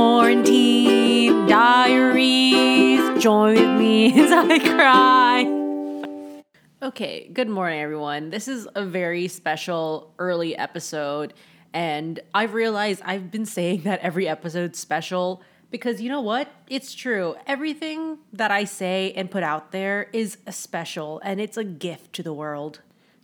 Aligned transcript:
Quarantine 0.00 1.46
diaries. 1.46 3.22
Join 3.22 3.54
with 3.56 3.78
me 3.78 4.18
as 4.18 4.32
I 4.32 4.58
cry. 4.58 6.42
Okay, 6.82 7.28
good 7.34 7.50
morning, 7.50 7.80
everyone. 7.80 8.30
This 8.30 8.48
is 8.48 8.66
a 8.74 8.82
very 8.82 9.28
special 9.28 10.14
early 10.18 10.56
episode, 10.56 11.34
and 11.74 12.18
I've 12.32 12.54
realized 12.54 13.02
I've 13.04 13.30
been 13.30 13.44
saying 13.44 13.82
that 13.82 14.00
every 14.00 14.26
episode's 14.26 14.78
special 14.78 15.42
because 15.70 16.00
you 16.00 16.08
know 16.08 16.22
what? 16.22 16.48
It's 16.66 16.94
true. 16.94 17.36
Everything 17.46 18.20
that 18.32 18.50
I 18.50 18.64
say 18.64 19.12
and 19.14 19.30
put 19.30 19.42
out 19.42 19.70
there 19.70 20.08
is 20.14 20.38
special, 20.48 21.20
and 21.22 21.42
it's 21.42 21.58
a 21.58 21.64
gift 21.64 22.14
to 22.14 22.22
the 22.22 22.32
world. 22.32 22.80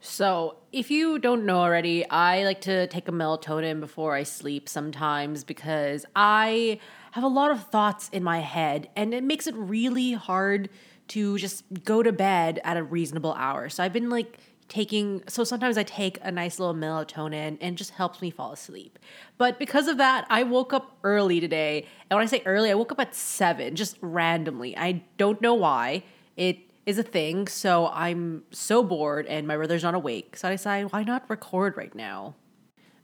So, 0.09 0.57
if 0.73 0.91
you 0.91 1.19
don't 1.19 1.45
know 1.45 1.59
already, 1.59 2.09
I 2.09 2.45
like 2.45 2.61
to 2.63 2.87
take 2.87 3.09
a 3.09 3.13
melatonin 3.13 3.81
before 3.81 4.15
I 4.15 4.23
sleep 4.23 4.69
sometimes 4.69 5.43
because 5.43 6.07
I 6.15 6.79
have 7.11 7.25
a 7.25 7.29
lot 7.29 7.51
of 7.51 7.65
thoughts 7.65 8.09
in 8.11 8.23
my 8.23 8.39
head 8.39 8.89
and 8.95 9.13
it 9.13 9.25
makes 9.25 9.49
it 9.49 9.55
really 9.57 10.13
hard 10.13 10.71
to 11.09 11.37
just 11.39 11.65
go 11.85 12.05
to 12.05 12.13
bed 12.13 12.61
at 12.63 12.77
a 12.77 12.85
reasonable 12.85 13.35
hour. 13.35 13.69
So, 13.69 13.83
I've 13.83 13.93
been 13.93 14.09
like 14.09 14.39
taking 14.69 15.23
so 15.29 15.45
sometimes 15.45 15.77
I 15.77 15.83
take 15.83 16.19
a 16.23 16.31
nice 16.31 16.59
little 16.61 16.75
melatonin 16.75 17.59
and 17.61 17.77
just 17.77 17.91
helps 17.91 18.23
me 18.23 18.31
fall 18.31 18.53
asleep. 18.53 19.01
But 19.39 19.59
because 19.59 19.89
of 19.89 19.97
that, 19.99 20.25
I 20.31 20.45
woke 20.45 20.73
up 20.73 20.99
early 21.03 21.41
today. 21.41 21.85
And 22.09 22.17
when 22.17 22.23
I 22.23 22.31
say 22.31 22.43
early, 22.47 22.71
I 22.71 22.75
woke 22.75 22.93
up 22.93 23.01
at 23.01 23.15
7 23.15 23.75
just 23.75 23.99
randomly. 24.01 24.77
I 24.77 25.03
don't 25.19 25.43
know 25.43 25.55
why. 25.55 26.05
It 26.37 26.59
is 26.87 26.99
a 26.99 27.03
thing. 27.03 27.49
So 27.49 27.89
I'm 27.89 28.45
so 28.53 28.83
bored 28.83 29.27
and 29.27 29.47
my 29.47 29.57
brother's 29.57 29.83
not 29.83 29.95
awake. 29.95 30.37
So 30.37 30.49
I 30.49 30.53
decided, 30.53 30.93
why 30.93 31.03
not 31.03 31.29
record 31.29 31.77
right 31.77 31.95
now? 31.95 32.37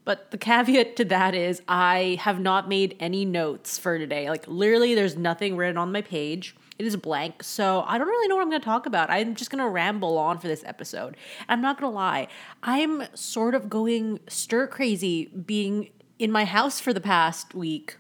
But 0.05 0.31
the 0.31 0.39
caveat 0.39 0.97
to 0.97 1.05
that 1.07 1.35
is 1.35 1.63
I 1.69 2.19
have 2.21 2.41
not 2.41 2.69
made 2.69 2.97
any 2.99 3.25
notes 3.25 3.79
for 3.79 3.99
today. 3.99 4.31
Like 4.31 4.47
literally 4.49 4.95
there's 4.95 5.17
nothing 5.17 5.57
written 5.57 5.77
on 5.77 5.93
my 5.93 6.03
page. 6.03 6.57
It 6.79 6.87
is 6.87 6.97
blank. 6.97 7.43
So 7.43 7.85
I 7.87 7.99
don't 7.99 8.09
really 8.09 8.29
know 8.29 8.37
what 8.37 8.43
I'm 8.43 8.49
going 8.49 8.61
to 8.61 8.65
talk 8.65 8.87
about. 8.87 9.11
I'm 9.11 9.35
just 9.35 9.51
going 9.51 9.63
to 9.63 9.69
ramble 9.69 10.19
on 10.19 10.39
for 10.39 10.49
this 10.49 10.65
episode. 10.65 11.17
I'm 11.49 11.61
not 11.61 11.79
going 11.79 11.91
to 11.91 11.95
lie. 11.95 12.29
I'm 12.63 13.05
sort 13.15 13.55
of 13.55 13.69
going 13.69 14.21
stir 14.29 14.67
crazy 14.67 15.27
being 15.27 15.91
in 16.19 16.33
my 16.33 16.45
house 16.45 16.80
for 16.80 16.93
the 16.93 17.01
past 17.01 17.55
week 17.55 17.96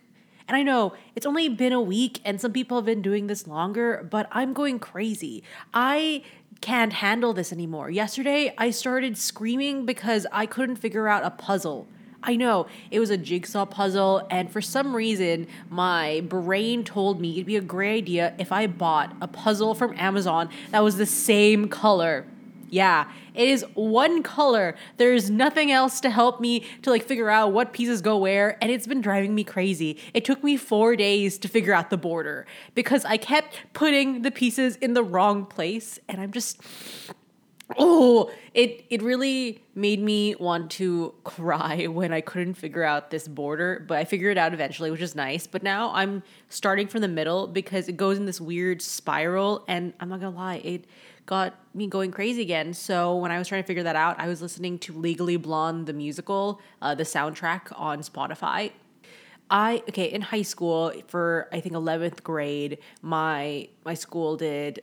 and 0.48 0.56
I 0.56 0.62
know 0.62 0.94
it's 1.14 1.26
only 1.26 1.48
been 1.48 1.72
a 1.72 1.80
week 1.80 2.20
and 2.24 2.40
some 2.40 2.52
people 2.52 2.76
have 2.78 2.86
been 2.86 3.02
doing 3.02 3.26
this 3.26 3.46
longer, 3.46 4.06
but 4.10 4.28
I'm 4.32 4.52
going 4.52 4.78
crazy. 4.78 5.42
I 5.72 6.22
can't 6.60 6.92
handle 6.92 7.32
this 7.32 7.52
anymore. 7.52 7.90
Yesterday, 7.90 8.54
I 8.56 8.70
started 8.70 9.18
screaming 9.18 9.84
because 9.84 10.26
I 10.32 10.46
couldn't 10.46 10.76
figure 10.76 11.08
out 11.08 11.24
a 11.24 11.30
puzzle. 11.30 11.88
I 12.22 12.36
know 12.36 12.66
it 12.90 13.00
was 13.00 13.10
a 13.10 13.16
jigsaw 13.16 13.66
puzzle, 13.66 14.24
and 14.30 14.50
for 14.50 14.60
some 14.60 14.94
reason, 14.94 15.48
my 15.68 16.20
brain 16.28 16.84
told 16.84 17.20
me 17.20 17.32
it'd 17.32 17.46
be 17.46 17.56
a 17.56 17.60
great 17.60 18.04
idea 18.04 18.34
if 18.38 18.52
I 18.52 18.68
bought 18.68 19.16
a 19.20 19.26
puzzle 19.26 19.74
from 19.74 19.98
Amazon 19.98 20.48
that 20.70 20.84
was 20.84 20.96
the 20.96 21.06
same 21.06 21.68
color 21.68 22.26
yeah, 22.72 23.12
it 23.34 23.50
is 23.50 23.66
one 23.74 24.22
color. 24.22 24.74
There's 24.96 25.28
nothing 25.28 25.70
else 25.70 26.00
to 26.00 26.08
help 26.08 26.40
me 26.40 26.64
to 26.80 26.88
like 26.88 27.04
figure 27.04 27.28
out 27.28 27.52
what 27.52 27.74
pieces 27.74 28.00
go 28.00 28.16
where, 28.16 28.56
and 28.62 28.70
it's 28.70 28.86
been 28.86 29.02
driving 29.02 29.34
me 29.34 29.44
crazy. 29.44 29.98
It 30.14 30.24
took 30.24 30.42
me 30.42 30.56
4 30.56 30.96
days 30.96 31.36
to 31.40 31.48
figure 31.48 31.74
out 31.74 31.90
the 31.90 31.98
border 31.98 32.46
because 32.74 33.04
I 33.04 33.18
kept 33.18 33.60
putting 33.74 34.22
the 34.22 34.30
pieces 34.30 34.76
in 34.76 34.94
the 34.94 35.04
wrong 35.04 35.44
place 35.44 36.00
and 36.08 36.18
I'm 36.18 36.32
just 36.32 36.62
oh 37.78 38.30
it 38.54 38.84
it 38.90 39.02
really 39.02 39.62
made 39.74 40.00
me 40.00 40.34
want 40.34 40.70
to 40.70 41.14
cry 41.24 41.86
when 41.90 42.12
i 42.12 42.20
couldn't 42.20 42.52
figure 42.52 42.82
out 42.82 43.10
this 43.10 43.26
border 43.26 43.82
but 43.88 43.96
i 43.96 44.04
figured 44.04 44.36
it 44.36 44.38
out 44.38 44.52
eventually 44.52 44.90
which 44.90 45.00
is 45.00 45.14
nice 45.14 45.46
but 45.46 45.62
now 45.62 45.90
i'm 45.94 46.22
starting 46.50 46.86
from 46.86 47.00
the 47.00 47.08
middle 47.08 47.46
because 47.46 47.88
it 47.88 47.96
goes 47.96 48.18
in 48.18 48.26
this 48.26 48.42
weird 48.42 48.82
spiral 48.82 49.64
and 49.68 49.94
i'm 50.00 50.10
not 50.10 50.20
gonna 50.20 50.36
lie 50.36 50.56
it 50.56 50.84
got 51.26 51.54
me 51.74 51.86
going 51.86 52.10
crazy 52.10 52.42
again. 52.42 52.74
So 52.74 53.16
when 53.16 53.30
I 53.30 53.38
was 53.38 53.48
trying 53.48 53.62
to 53.62 53.66
figure 53.66 53.82
that 53.84 53.96
out, 53.96 54.18
I 54.18 54.28
was 54.28 54.42
listening 54.42 54.78
to 54.80 54.92
Legally 54.92 55.36
Blonde 55.36 55.86
the 55.86 55.92
musical, 55.92 56.60
uh, 56.80 56.94
the 56.94 57.04
soundtrack 57.04 57.78
on 57.78 58.00
Spotify. 58.00 58.72
I 59.50 59.82
okay 59.88 60.06
in 60.06 60.22
high 60.22 60.42
school 60.42 60.92
for 61.08 61.48
I 61.52 61.60
think 61.60 61.74
eleventh 61.74 62.24
grade, 62.24 62.78
my 63.02 63.68
my 63.84 63.94
school 63.94 64.36
did 64.36 64.82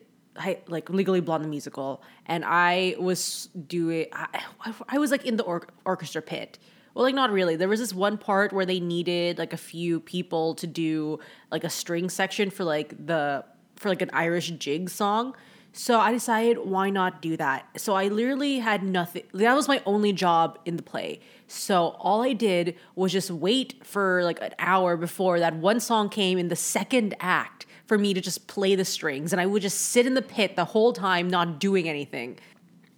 like 0.68 0.90
Legally 0.90 1.22
Blonde 1.22 1.44
the 1.44 1.50
musical, 1.50 2.04
and 2.26 2.46
I 2.46 2.96
was 3.00 3.50
doing 3.68 4.08
I, 4.14 4.44
I 4.88 4.98
was 4.98 5.12
like 5.12 5.26
in 5.26 5.38
the 5.38 5.44
or- 5.44 5.68
orchestra 5.86 6.22
pit. 6.22 6.60
Well, 6.94 7.04
like 7.04 7.16
not 7.16 7.32
really. 7.32 7.56
There 7.56 7.68
was 7.70 7.80
this 7.80 7.94
one 7.94 8.18
part 8.18 8.52
where 8.52 8.66
they 8.66 8.80
needed 8.80 9.38
like 9.38 9.54
a 9.54 9.58
few 9.58 10.00
people 10.00 10.56
to 10.56 10.68
do 10.68 11.20
like 11.52 11.64
a 11.64 11.70
string 11.70 12.10
section 12.10 12.50
for 12.50 12.64
like 12.64 13.06
the 13.06 13.46
for 13.76 13.90
like 13.90 14.02
an 14.02 14.10
Irish 14.14 14.50
jig 14.52 14.90
song. 14.90 15.36
So 15.72 16.00
I 16.00 16.12
decided, 16.12 16.58
why 16.58 16.90
not 16.90 17.22
do 17.22 17.38
that? 17.38 17.68
So 17.80 17.94
I 17.94 18.08
literally 18.08 18.60
had 18.60 18.84
nothing. 18.84 19.24
That 19.34 19.54
was 19.56 19.68
my 19.68 19.82
only 19.86 20.14
job 20.14 20.60
in 20.66 20.78
the 20.78 20.84
play. 20.84 21.20
So 21.48 21.96
all 22.00 22.22
I 22.24 22.34
did 22.34 22.76
was 22.96 23.12
just 23.12 23.32
wait 23.32 23.86
for 23.86 24.24
like 24.24 24.42
an 24.42 24.54
hour 24.60 24.98
before 24.98 25.40
that 25.40 25.56
one 25.56 25.80
song 25.80 26.10
came 26.10 26.38
in 26.38 26.48
the 26.48 26.56
second 26.56 27.16
act 27.20 27.66
for 27.86 27.98
me 27.98 28.14
to 28.14 28.22
just 28.22 28.48
play 28.48 28.76
the 28.76 28.86
strings. 28.86 29.32
And 29.32 29.40
I 29.40 29.46
would 29.46 29.62
just 29.62 29.80
sit 29.80 30.06
in 30.06 30.16
the 30.16 30.22
pit 30.22 30.56
the 30.56 30.66
whole 30.66 30.94
time, 30.94 31.28
not 31.28 31.60
doing 31.60 31.88
anything. 31.88 32.40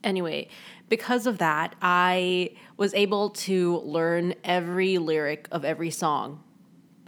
Anyway, 0.03 0.47
because 0.89 1.27
of 1.27 1.37
that, 1.37 1.75
I 1.81 2.51
was 2.77 2.93
able 2.93 3.29
to 3.31 3.77
learn 3.79 4.33
every 4.43 4.97
lyric 4.97 5.47
of 5.51 5.63
every 5.63 5.91
song. 5.91 6.43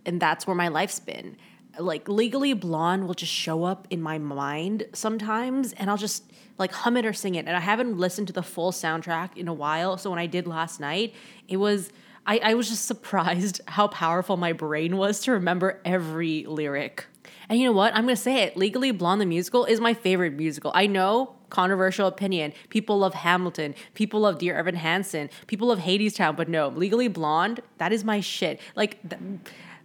And 0.06 0.22
that's 0.22 0.46
where 0.46 0.56
my 0.56 0.68
life's 0.68 1.00
been 1.00 1.38
like 1.80 2.08
legally 2.08 2.54
blonde 2.54 3.08
will 3.08 3.14
just 3.14 3.32
show 3.32 3.64
up 3.64 3.88
in 3.90 4.02
my 4.02 4.18
mind 4.18 4.86
sometimes 4.94 5.74
and 5.74 5.90
I'll 5.90 5.98
just 5.98 6.24
like 6.58 6.72
hum 6.72 6.98
it 6.98 7.06
or 7.06 7.14
sing 7.14 7.36
it. 7.36 7.46
And 7.48 7.56
I 7.56 7.60
haven't 7.60 7.98
listened 7.98 8.28
to 8.28 8.34
the 8.34 8.44
full 8.44 8.72
soundtrack 8.72 9.38
in 9.38 9.48
a 9.48 9.54
while. 9.54 9.98
So 9.98 10.10
when 10.10 10.20
I 10.20 10.28
did 10.28 10.48
last 10.48 10.80
night, 10.80 11.14
it 11.48 11.58
was 11.58 11.92
I, 12.26 12.40
I 12.44 12.54
was 12.54 12.70
just 12.70 12.86
surprised 12.94 13.62
how 13.68 13.88
powerful 13.88 14.38
my 14.38 14.54
brain 14.54 14.98
was 14.98 15.20
to 15.22 15.32
remember 15.32 15.82
every 15.84 16.46
lyric. 16.46 17.06
And 17.50 17.60
you 17.60 17.66
know 17.66 17.74
what? 17.74 17.94
I'm 17.96 18.04
gonna 18.04 18.16
say 18.16 18.44
it. 18.44 18.56
Legally 18.56 18.92
Blonde 18.92 19.22
the 19.22 19.26
musical 19.26 19.66
is 19.66 19.80
my 19.80 19.94
favorite 19.94 20.34
musical. 20.34 20.72
I 20.76 20.88
know 20.88 21.36
controversial 21.50 22.08
opinion. 22.08 22.54
People 22.70 22.98
love 23.00 23.14
Hamilton. 23.14 23.76
People 23.94 24.22
love 24.22 24.40
Dear 24.40 24.56
Evan 24.56 24.76
Hansen. 24.76 25.30
People 25.46 25.68
love 25.68 25.80
Hadestown. 25.80 26.36
But 26.36 26.50
no, 26.50 26.70
Legally 26.70 27.08
Blonde, 27.08 27.62
that 27.78 27.92
is 27.92 28.04
my 28.04 28.20
shit. 28.20 28.60
Like. 28.76 28.98
Th- 29.10 29.22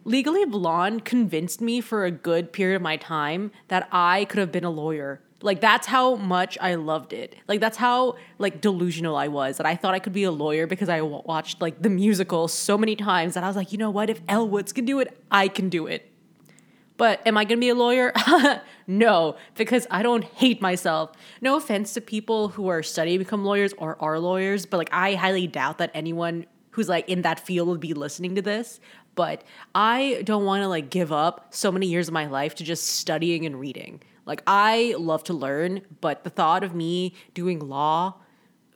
Legally 0.05 0.45
Blonde 0.45 1.05
convinced 1.05 1.61
me 1.61 1.81
for 1.81 2.05
a 2.05 2.11
good 2.11 2.53
period 2.53 2.77
of 2.77 2.83
my 2.83 2.97
time 2.97 3.51
that 3.69 3.89
I 3.93 4.25
could 4.25 4.39
have 4.39 4.53
been 4.53 4.65
a 4.65 4.71
lawyer. 4.71 5.21
Like 5.43 5.61
that's 5.61 5.87
how 5.87 6.17
much 6.17 6.59
I 6.61 6.75
loved 6.75 7.13
it. 7.13 7.37
Like 7.47 7.61
that's 7.61 7.77
how 7.77 8.17
like 8.39 8.61
delusional 8.61 9.17
I 9.17 9.29
was 9.29 9.59
that 9.59 9.67
I 9.67 9.77
thought 9.77 9.95
I 9.95 9.99
could 9.99 10.13
be 10.13 10.25
a 10.25 10.31
lawyer 10.31 10.67
because 10.67 10.89
I 10.89 10.99
w- 10.99 11.23
watched 11.25 11.61
like 11.61 11.83
the 11.83 11.91
musical 11.91 12.49
so 12.49 12.77
many 12.77 12.97
times 12.97 13.35
that 13.35 13.45
I 13.45 13.47
was 13.47 13.55
like, 13.55 13.71
you 13.71 13.79
know 13.79 13.91
what? 13.91 14.11
If 14.11 14.21
Elle 14.29 14.49
Woods 14.49 14.73
can 14.73 14.85
do 14.85 14.99
it, 14.99 15.17
I 15.31 15.47
can 15.49 15.69
do 15.69 15.87
it. 15.87 16.11
But 16.97 17.25
am 17.25 17.37
I 17.37 17.45
going 17.45 17.59
to 17.59 17.61
be 17.61 17.69
a 17.69 17.77
lawyer? 17.77 18.13
no, 18.89 19.37
because 19.55 19.87
I 19.89 20.03
don't 20.03 20.25
hate 20.25 20.61
myself. 20.61 21.13
No 21.41 21.57
offense 21.57 21.95
to 21.95 22.01
people 22.01 22.49
who 22.49 22.67
are 22.67 22.83
studying 22.83 23.21
to 23.21 23.25
become 23.25 23.45
lawyers 23.45 23.73
or 23.79 23.97
are 24.03 24.19
lawyers, 24.19 24.67
but 24.67 24.79
like 24.79 24.91
I 24.93 25.15
highly 25.15 25.47
doubt 25.47 25.79
that 25.79 25.93
anyone 25.95 26.47
who's 26.71 26.89
like 26.89 27.09
in 27.09 27.23
that 27.23 27.39
field 27.39 27.69
would 27.69 27.81
be 27.81 27.95
listening 27.95 28.35
to 28.35 28.43
this 28.43 28.81
but 29.19 29.43
I 29.75 30.23
don't 30.23 30.45
want 30.45 30.63
to 30.63 30.69
like 30.69 30.91
give 30.91 31.11
up 31.11 31.49
so 31.51 31.73
many 31.73 31.89
years 31.89 32.07
of 32.07 32.15
my 32.15 32.27
life 32.27 32.55
to 32.55 32.63
just 32.63 32.87
studying 32.87 33.47
and 33.47 33.59
reading. 33.59 34.01
Like 34.27 34.45
I 34.47 34.95
love 34.97 35.25
to 35.25 35.35
learn, 35.35 35.81
but 36.01 36.23
the 36.23 36.31
thought 36.31 36.63
of 36.63 36.73
me 36.73 37.15
doing 37.35 37.59
law 37.59 38.15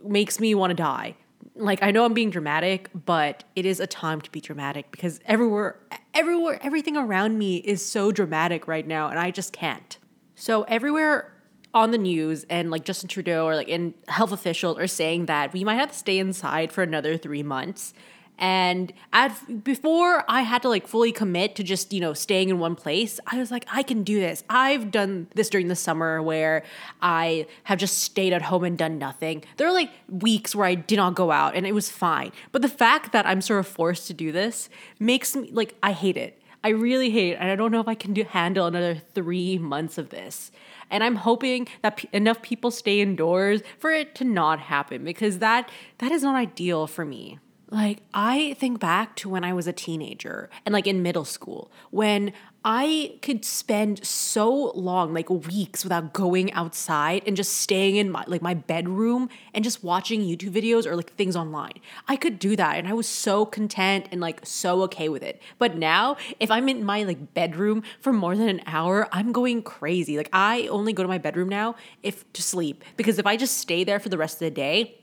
makes 0.04 0.40
me 0.40 0.56
want 0.56 0.72
to 0.72 0.74
die. 0.74 1.14
Like 1.54 1.80
I 1.80 1.92
know 1.92 2.04
I'm 2.04 2.12
being 2.12 2.30
dramatic, 2.30 2.90
but 2.92 3.44
it 3.54 3.64
is 3.64 3.78
a 3.78 3.86
time 3.86 4.20
to 4.20 4.32
be 4.32 4.40
dramatic 4.40 4.90
because 4.90 5.20
everywhere 5.26 5.78
everywhere 6.12 6.58
everything 6.60 6.96
around 6.96 7.38
me 7.38 7.58
is 7.58 7.86
so 7.86 8.10
dramatic 8.10 8.66
right 8.66 8.86
now 8.86 9.10
and 9.10 9.20
I 9.20 9.30
just 9.30 9.52
can't. 9.52 9.96
So 10.34 10.64
everywhere 10.64 11.32
on 11.72 11.92
the 11.92 11.98
news 11.98 12.44
and 12.50 12.68
like 12.68 12.84
Justin 12.84 13.08
Trudeau 13.08 13.46
or 13.46 13.54
like 13.54 13.68
in 13.68 13.94
health 14.08 14.32
officials 14.32 14.76
are 14.76 14.88
saying 14.88 15.26
that 15.26 15.52
we 15.52 15.62
might 15.62 15.76
have 15.76 15.92
to 15.92 15.96
stay 15.96 16.18
inside 16.18 16.72
for 16.72 16.82
another 16.82 17.16
3 17.16 17.44
months 17.44 17.94
and 18.38 18.92
at 19.12 19.62
before 19.62 20.24
I 20.28 20.42
had 20.42 20.62
to 20.62 20.68
like 20.68 20.88
fully 20.88 21.12
commit 21.12 21.54
to 21.56 21.62
just, 21.62 21.92
you 21.92 22.00
know, 22.00 22.12
staying 22.12 22.48
in 22.48 22.58
one 22.58 22.74
place, 22.74 23.20
I 23.26 23.38
was 23.38 23.50
like, 23.50 23.64
I 23.72 23.82
can 23.82 24.02
do 24.02 24.18
this. 24.18 24.42
I've 24.48 24.90
done 24.90 25.28
this 25.34 25.48
during 25.48 25.68
the 25.68 25.76
summer 25.76 26.20
where 26.22 26.64
I 27.00 27.46
have 27.64 27.78
just 27.78 27.98
stayed 27.98 28.32
at 28.32 28.42
home 28.42 28.64
and 28.64 28.76
done 28.76 28.98
nothing. 28.98 29.44
There 29.58 29.68
are 29.68 29.72
like 29.72 29.90
weeks 30.08 30.54
where 30.54 30.66
I 30.66 30.74
did 30.74 30.96
not 30.96 31.14
go 31.14 31.30
out 31.30 31.54
and 31.54 31.66
it 31.66 31.74
was 31.74 31.90
fine. 31.90 32.32
But 32.50 32.62
the 32.62 32.68
fact 32.68 33.12
that 33.12 33.26
I'm 33.26 33.40
sort 33.40 33.60
of 33.60 33.68
forced 33.68 34.06
to 34.08 34.14
do 34.14 34.32
this 34.32 34.68
makes 34.98 35.36
me 35.36 35.50
like 35.52 35.76
I 35.82 35.92
hate 35.92 36.16
it. 36.16 36.38
I 36.64 36.68
really 36.68 37.10
hate 37.10 37.32
it, 37.32 37.38
and 37.40 37.50
I 37.50 37.56
don't 37.56 37.72
know 37.72 37.80
if 37.80 37.88
I 37.88 37.96
can 37.96 38.12
do, 38.12 38.22
handle 38.22 38.66
another 38.66 38.94
three 38.94 39.58
months 39.58 39.98
of 39.98 40.10
this. 40.10 40.52
And 40.90 41.02
I'm 41.02 41.16
hoping 41.16 41.66
that 41.82 41.96
p- 41.96 42.08
enough 42.12 42.40
people 42.40 42.70
stay 42.70 43.00
indoors 43.00 43.62
for 43.80 43.90
it 43.90 44.14
to 44.16 44.24
not 44.24 44.60
happen 44.60 45.02
because 45.02 45.40
that 45.40 45.68
that 45.98 46.12
is 46.12 46.22
not 46.22 46.36
ideal 46.36 46.86
for 46.86 47.04
me 47.04 47.40
Like, 47.72 48.02
I 48.12 48.54
think 48.58 48.80
back 48.80 49.16
to 49.16 49.30
when 49.30 49.44
I 49.44 49.54
was 49.54 49.66
a 49.66 49.72
teenager 49.72 50.50
and 50.66 50.74
like 50.74 50.86
in 50.86 51.02
middle 51.02 51.24
school 51.24 51.72
when 51.90 52.34
I 52.66 53.18
could 53.22 53.46
spend 53.46 54.06
so 54.06 54.72
long, 54.72 55.14
like 55.14 55.30
weeks, 55.30 55.82
without 55.82 56.12
going 56.12 56.52
outside 56.52 57.22
and 57.26 57.34
just 57.34 57.56
staying 57.56 57.96
in 57.96 58.10
my 58.10 58.24
like 58.26 58.42
my 58.42 58.52
bedroom 58.52 59.30
and 59.54 59.64
just 59.64 59.82
watching 59.82 60.20
YouTube 60.20 60.50
videos 60.50 60.84
or 60.84 60.94
like 60.94 61.14
things 61.14 61.34
online. 61.34 61.80
I 62.06 62.16
could 62.16 62.38
do 62.38 62.56
that 62.56 62.76
and 62.76 62.86
I 62.86 62.92
was 62.92 63.08
so 63.08 63.46
content 63.46 64.06
and 64.12 64.20
like 64.20 64.40
so 64.44 64.82
okay 64.82 65.08
with 65.08 65.22
it. 65.22 65.40
But 65.58 65.78
now, 65.78 66.18
if 66.38 66.50
I'm 66.50 66.68
in 66.68 66.84
my 66.84 67.04
like 67.04 67.32
bedroom 67.32 67.82
for 68.00 68.12
more 68.12 68.36
than 68.36 68.50
an 68.50 68.60
hour, 68.66 69.08
I'm 69.12 69.32
going 69.32 69.62
crazy. 69.62 70.18
Like 70.18 70.28
I 70.32 70.66
only 70.66 70.92
go 70.92 71.02
to 71.02 71.08
my 71.08 71.18
bedroom 71.18 71.48
now 71.48 71.74
if 72.02 72.30
to 72.34 72.42
sleep 72.42 72.84
because 72.98 73.18
if 73.18 73.26
I 73.26 73.38
just 73.38 73.56
stay 73.56 73.82
there 73.82 73.98
for 73.98 74.10
the 74.10 74.18
rest 74.18 74.34
of 74.34 74.40
the 74.40 74.50
day, 74.50 74.98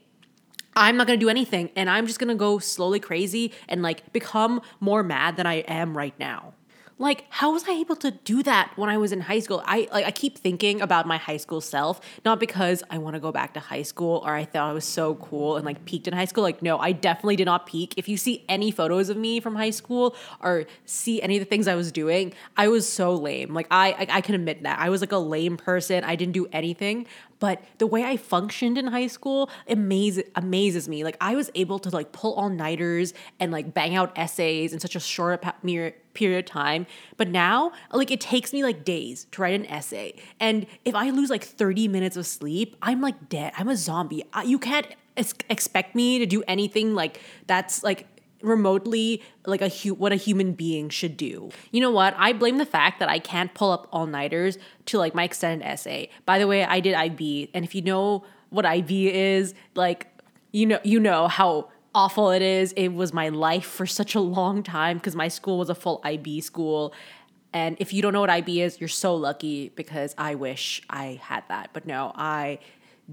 I'm 0.76 0.96
not 0.96 1.06
gonna 1.06 1.18
do 1.18 1.28
anything 1.28 1.70
and 1.76 1.90
I'm 1.90 2.06
just 2.06 2.18
gonna 2.18 2.34
go 2.34 2.58
slowly 2.58 3.00
crazy 3.00 3.52
and 3.68 3.82
like 3.82 4.12
become 4.12 4.60
more 4.78 5.02
mad 5.02 5.36
than 5.36 5.46
I 5.46 5.56
am 5.56 5.96
right 5.96 6.14
now. 6.18 6.54
Like, 7.00 7.24
how 7.30 7.54
was 7.54 7.66
I 7.66 7.72
able 7.72 7.96
to 7.96 8.10
do 8.10 8.42
that 8.42 8.72
when 8.76 8.90
I 8.90 8.98
was 8.98 9.10
in 9.10 9.22
high 9.22 9.38
school? 9.38 9.62
I 9.64 9.88
like 9.90 10.04
I 10.04 10.10
keep 10.10 10.36
thinking 10.36 10.82
about 10.82 11.06
my 11.06 11.16
high 11.16 11.38
school 11.38 11.62
self, 11.62 11.98
not 12.26 12.38
because 12.38 12.82
I 12.90 12.98
want 12.98 13.14
to 13.14 13.20
go 13.20 13.32
back 13.32 13.54
to 13.54 13.60
high 13.60 13.80
school 13.80 14.22
or 14.22 14.34
I 14.34 14.44
thought 14.44 14.68
I 14.68 14.74
was 14.74 14.84
so 14.84 15.14
cool 15.14 15.56
and 15.56 15.64
like 15.64 15.86
peaked 15.86 16.08
in 16.08 16.12
high 16.12 16.26
school. 16.26 16.42
Like, 16.42 16.60
no, 16.60 16.78
I 16.78 16.92
definitely 16.92 17.36
did 17.36 17.46
not 17.46 17.64
peak. 17.64 17.94
If 17.96 18.06
you 18.06 18.18
see 18.18 18.44
any 18.50 18.70
photos 18.70 19.08
of 19.08 19.16
me 19.16 19.40
from 19.40 19.56
high 19.56 19.70
school 19.70 20.14
or 20.42 20.66
see 20.84 21.22
any 21.22 21.38
of 21.38 21.40
the 21.40 21.48
things 21.48 21.68
I 21.68 21.74
was 21.74 21.90
doing, 21.90 22.34
I 22.58 22.68
was 22.68 22.86
so 22.86 23.14
lame. 23.14 23.54
Like 23.54 23.68
I 23.70 23.92
I, 23.92 24.16
I 24.16 24.20
can 24.20 24.34
admit 24.34 24.64
that. 24.64 24.78
I 24.78 24.90
was 24.90 25.00
like 25.00 25.12
a 25.12 25.16
lame 25.16 25.56
person. 25.56 26.04
I 26.04 26.16
didn't 26.16 26.34
do 26.34 26.48
anything 26.52 27.06
but 27.40 27.62
the 27.78 27.86
way 27.86 28.04
I 28.04 28.16
functioned 28.16 28.78
in 28.78 28.86
high 28.86 29.08
school 29.08 29.50
amazes 29.68 30.24
amazes 30.36 30.88
me. 30.88 31.02
Like 31.02 31.16
I 31.20 31.34
was 31.34 31.50
able 31.54 31.80
to 31.80 31.90
like 31.90 32.12
pull 32.12 32.34
all 32.34 32.48
nighters 32.48 33.12
and 33.40 33.50
like 33.50 33.74
bang 33.74 33.96
out 33.96 34.12
essays 34.16 34.72
in 34.72 34.78
such 34.78 34.94
a 34.94 35.00
short 35.00 35.44
period 35.62 36.38
of 36.38 36.44
time. 36.44 36.86
But 37.16 37.28
now, 37.28 37.72
like 37.92 38.10
it 38.10 38.20
takes 38.20 38.52
me 38.52 38.62
like 38.62 38.84
days 38.84 39.26
to 39.32 39.42
write 39.42 39.54
an 39.54 39.66
essay, 39.66 40.14
and 40.38 40.66
if 40.84 40.94
I 40.94 41.10
lose 41.10 41.30
like 41.30 41.42
thirty 41.42 41.88
minutes 41.88 42.16
of 42.16 42.26
sleep, 42.26 42.76
I'm 42.80 43.00
like 43.00 43.28
dead. 43.28 43.52
I'm 43.56 43.68
a 43.68 43.76
zombie. 43.76 44.22
You 44.44 44.58
can't 44.58 44.86
expect 45.16 45.94
me 45.94 46.18
to 46.18 46.26
do 46.26 46.42
anything 46.46 46.94
like 46.94 47.20
that's 47.46 47.82
like 47.82 48.06
remotely 48.42 49.22
like 49.46 49.62
a 49.62 49.68
hu- 49.68 49.94
what 49.94 50.12
a 50.12 50.16
human 50.16 50.52
being 50.52 50.88
should 50.88 51.16
do. 51.16 51.50
You 51.70 51.80
know 51.80 51.90
what? 51.90 52.14
I 52.16 52.32
blame 52.32 52.58
the 52.58 52.66
fact 52.66 52.98
that 53.00 53.08
I 53.08 53.18
can't 53.18 53.52
pull 53.54 53.70
up 53.70 53.88
all-nighters 53.92 54.58
to 54.86 54.98
like 54.98 55.14
my 55.14 55.24
extended 55.24 55.66
essay. 55.66 56.10
By 56.26 56.38
the 56.38 56.46
way, 56.46 56.64
I 56.64 56.80
did 56.80 56.94
IB, 56.94 57.50
and 57.54 57.64
if 57.64 57.74
you 57.74 57.82
know 57.82 58.24
what 58.50 58.66
IB 58.66 59.08
is, 59.08 59.54
like 59.74 60.06
you 60.52 60.66
know 60.66 60.80
you 60.82 60.98
know 61.00 61.28
how 61.28 61.68
awful 61.94 62.30
it 62.30 62.42
is. 62.42 62.72
It 62.72 62.88
was 62.88 63.12
my 63.12 63.28
life 63.28 63.66
for 63.66 63.86
such 63.86 64.14
a 64.14 64.20
long 64.20 64.62
time 64.62 64.98
because 64.98 65.16
my 65.16 65.28
school 65.28 65.58
was 65.58 65.70
a 65.70 65.74
full 65.74 66.00
IB 66.04 66.40
school. 66.40 66.94
And 67.52 67.76
if 67.80 67.92
you 67.92 68.00
don't 68.00 68.12
know 68.12 68.20
what 68.20 68.30
IB 68.30 68.60
is, 68.60 68.80
you're 68.80 68.88
so 68.88 69.16
lucky 69.16 69.70
because 69.74 70.14
I 70.16 70.36
wish 70.36 70.82
I 70.88 71.20
had 71.22 71.42
that. 71.48 71.70
But 71.72 71.84
no, 71.84 72.12
I 72.14 72.60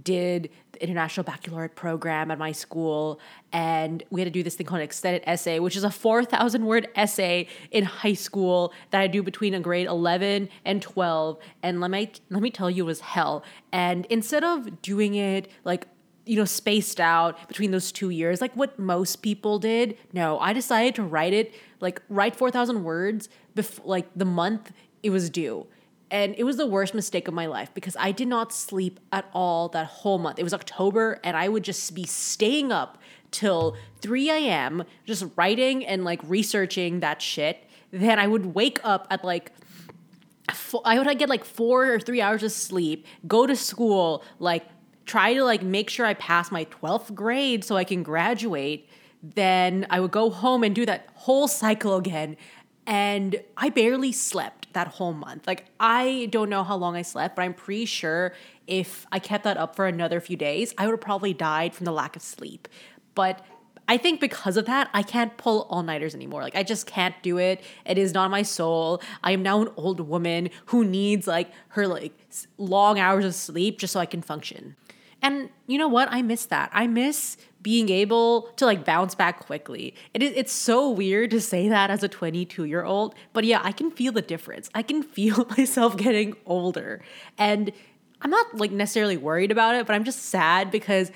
did 0.04 0.50
the 0.72 0.84
International 0.84 1.24
Baccalaureate 1.24 1.76
program 1.76 2.32
at 2.32 2.38
my 2.38 2.52
school, 2.52 3.20
and 3.52 4.04
we 4.10 4.22
had 4.22 4.26
to 4.26 4.32
do 4.32 4.44
this 4.44 4.56
thing 4.56 4.66
called 4.66 4.80
an 4.80 4.86
extended 4.86 5.24
essay, 5.26 5.60
which 5.60 5.76
is 5.76 5.84
a 5.84 5.92
4,000 5.92 6.66
word 6.66 6.88
essay 6.96 7.48
in 7.72 7.84
high 7.84 8.14
school 8.14 8.74
that 8.92 9.02
I 9.02 9.08
do 9.08 9.24
between 9.24 9.54
a 9.54 9.60
grade 9.60 9.88
11 9.88 10.50
and 10.66 10.82
12. 10.82 11.38
And 11.64 11.82
let 11.82 11.92
me, 11.92 12.12
let 12.30 12.42
me 12.42 12.52
tell 12.52 12.70
you, 12.70 12.84
it 12.84 12.88
was 12.88 13.00
hell. 13.02 13.44
And 13.72 14.06
instead 14.08 14.44
of 14.44 14.82
doing 14.82 15.16
it 15.16 15.50
like 15.64 15.88
you 16.28 16.36
know, 16.36 16.46
spaced 16.46 17.00
out 17.00 17.48
between 17.48 17.72
those 17.72 17.92
two 17.92 18.10
years, 18.10 18.42
like 18.42 18.54
what 18.54 18.78
most 18.78 19.22
people 19.22 19.60
did. 19.60 19.98
No, 20.12 20.38
I 20.40 20.52
decided 20.52 20.94
to 20.96 21.04
write 21.04 21.34
it, 21.34 21.56
like 21.80 22.02
write 22.10 22.36
4,000 22.36 22.84
words 22.84 23.30
before, 23.56 23.86
like 23.86 24.08
the 24.14 24.26
month 24.26 24.74
it 25.02 25.10
was 25.10 25.30
due. 25.30 25.68
And 26.10 26.36
it 26.38 26.44
was 26.44 26.58
the 26.58 26.66
worst 26.66 26.94
mistake 26.94 27.28
of 27.28 27.34
my 27.34 27.48
life 27.48 27.74
because 27.74 27.96
I 28.00 28.12
did 28.12 28.28
not 28.28 28.54
sleep 28.54 29.00
at 29.12 29.30
all 29.34 29.68
that 29.70 29.88
whole 29.88 30.18
month. 30.18 30.40
It 30.40 30.44
was 30.44 30.54
October 30.54 31.20
and 31.24 31.36
I 31.36 31.50
would 31.50 31.64
just 31.64 31.94
be 31.94 32.06
staying 32.06 32.72
up 32.72 32.98
till 33.32 33.76
3 34.02 34.30
a.m. 34.30 34.84
just 35.06 35.26
writing 35.36 35.86
and 35.86 36.06
like 36.06 36.22
researching 36.24 37.02
that 37.02 37.22
shit. 37.22 37.64
Then 37.92 38.20
I 38.20 38.28
would 38.28 38.54
wake 38.56 38.80
up 38.84 39.08
at 39.10 39.24
like 39.24 39.52
I 40.86 40.98
would 40.98 41.20
get 41.20 41.30
like 41.30 41.44
four 41.44 41.92
or 41.92 42.00
three 42.00 42.22
hours 42.22 42.42
of 42.42 42.52
sleep, 42.52 43.06
go 43.28 43.46
to 43.46 43.56
school, 43.56 44.24
like 44.40 44.64
try 45.06 45.34
to 45.34 45.44
like 45.44 45.62
make 45.62 45.90
sure 45.90 46.06
I 46.06 46.14
pass 46.14 46.52
my 46.52 46.66
12th 46.66 47.14
grade 47.14 47.64
so 47.64 47.76
I 47.76 47.84
can 47.84 48.04
graduate. 48.04 48.88
Then 49.24 49.88
I 49.90 50.00
would 50.00 50.12
go 50.12 50.30
home 50.30 50.64
and 50.64 50.76
do 50.76 50.86
that 50.86 51.10
whole 51.16 51.48
cycle 51.48 51.96
again. 51.96 52.38
And 52.88 53.42
I 53.58 53.70
barely 53.70 54.14
slept 54.14 54.72
that 54.72 54.88
whole 54.88 55.12
month. 55.12 55.46
Like, 55.46 55.66
I 55.78 56.30
don't 56.32 56.50
know 56.50 56.64
how 56.64 56.78
long 56.78 56.96
I 56.96 57.02
slept, 57.02 57.36
but 57.36 57.42
I'm 57.42 57.54
pretty 57.54 57.86
sure 57.86 58.34
if 58.66 59.06
I 59.12 59.20
kept 59.20 59.44
that 59.44 59.58
up 59.58 59.76
for 59.76 59.88
another 59.88 60.22
few 60.22 60.38
days, 60.38 60.74
I 60.78 60.86
would 60.86 60.94
have 60.94 61.02
probably 61.02 61.34
died 61.34 61.76
from 61.76 61.84
the 61.84 61.92
lack 61.92 62.16
of 62.16 62.22
sleep. 62.22 62.70
But 63.14 63.46
I 63.90 63.98
think 63.98 64.22
because 64.22 64.56
of 64.56 64.66
that, 64.66 64.90
I 64.94 65.04
can't 65.04 65.36
pull 65.38 65.68
all 65.70 65.84
nighters 65.84 66.16
anymore. 66.16 66.42
Like, 66.42 66.56
I 66.56 66.64
just 66.64 66.88
can't 66.88 67.16
do 67.22 67.38
it. 67.38 67.62
It 67.86 67.98
is 67.98 68.14
not 68.14 68.32
my 68.32 68.42
soul. 68.42 69.02
I 69.22 69.32
am 69.32 69.44
now 69.44 69.62
an 69.62 69.70
old 69.76 70.00
woman 70.00 70.50
who 70.68 70.86
needs 70.86 71.28
like 71.28 71.52
her 71.70 71.88
like 71.88 72.14
long 72.58 73.00
hours 73.00 73.26
of 73.26 73.36
sleep 73.36 73.80
just 73.80 73.92
so 73.92 74.00
I 74.00 74.06
can 74.06 74.22
function. 74.22 74.78
And 75.22 75.50
you 75.66 75.78
know 75.78 75.88
what? 75.88 76.10
I 76.12 76.22
miss 76.22 76.46
that. 76.46 76.70
I 76.74 76.88
miss 76.88 77.38
being 77.62 77.90
able 77.90 78.44
to 78.56 78.66
like 78.66 78.86
bounce 78.86 79.16
back 79.16 79.40
quickly. 79.40 79.96
It 80.14 80.24
is 80.24 80.34
it's 80.36 80.54
so 80.54 80.90
weird 80.90 81.32
to 81.32 81.42
say 81.42 81.68
that 81.70 81.90
as 81.90 82.04
a 82.04 82.08
22 82.08 82.66
year 82.66 82.84
old, 82.84 83.16
but 83.34 83.44
yeah, 83.44 83.60
I 83.64 83.72
can 83.72 83.92
feel 83.92 84.12
the 84.12 84.22
difference. 84.22 84.70
I 84.74 84.84
can 84.84 85.04
feel 85.16 85.46
myself 85.58 85.98
getting 85.98 86.36
older. 86.46 87.02
And 87.38 87.72
I'm 88.22 88.30
not 88.30 88.58
like 88.58 88.72
necessarily 88.72 89.18
worried 89.18 89.52
about 89.52 89.76
it, 89.76 89.86
but 89.86 89.96
I'm 89.96 90.04
just 90.04 90.24
sad 90.24 90.72
because 90.72 91.12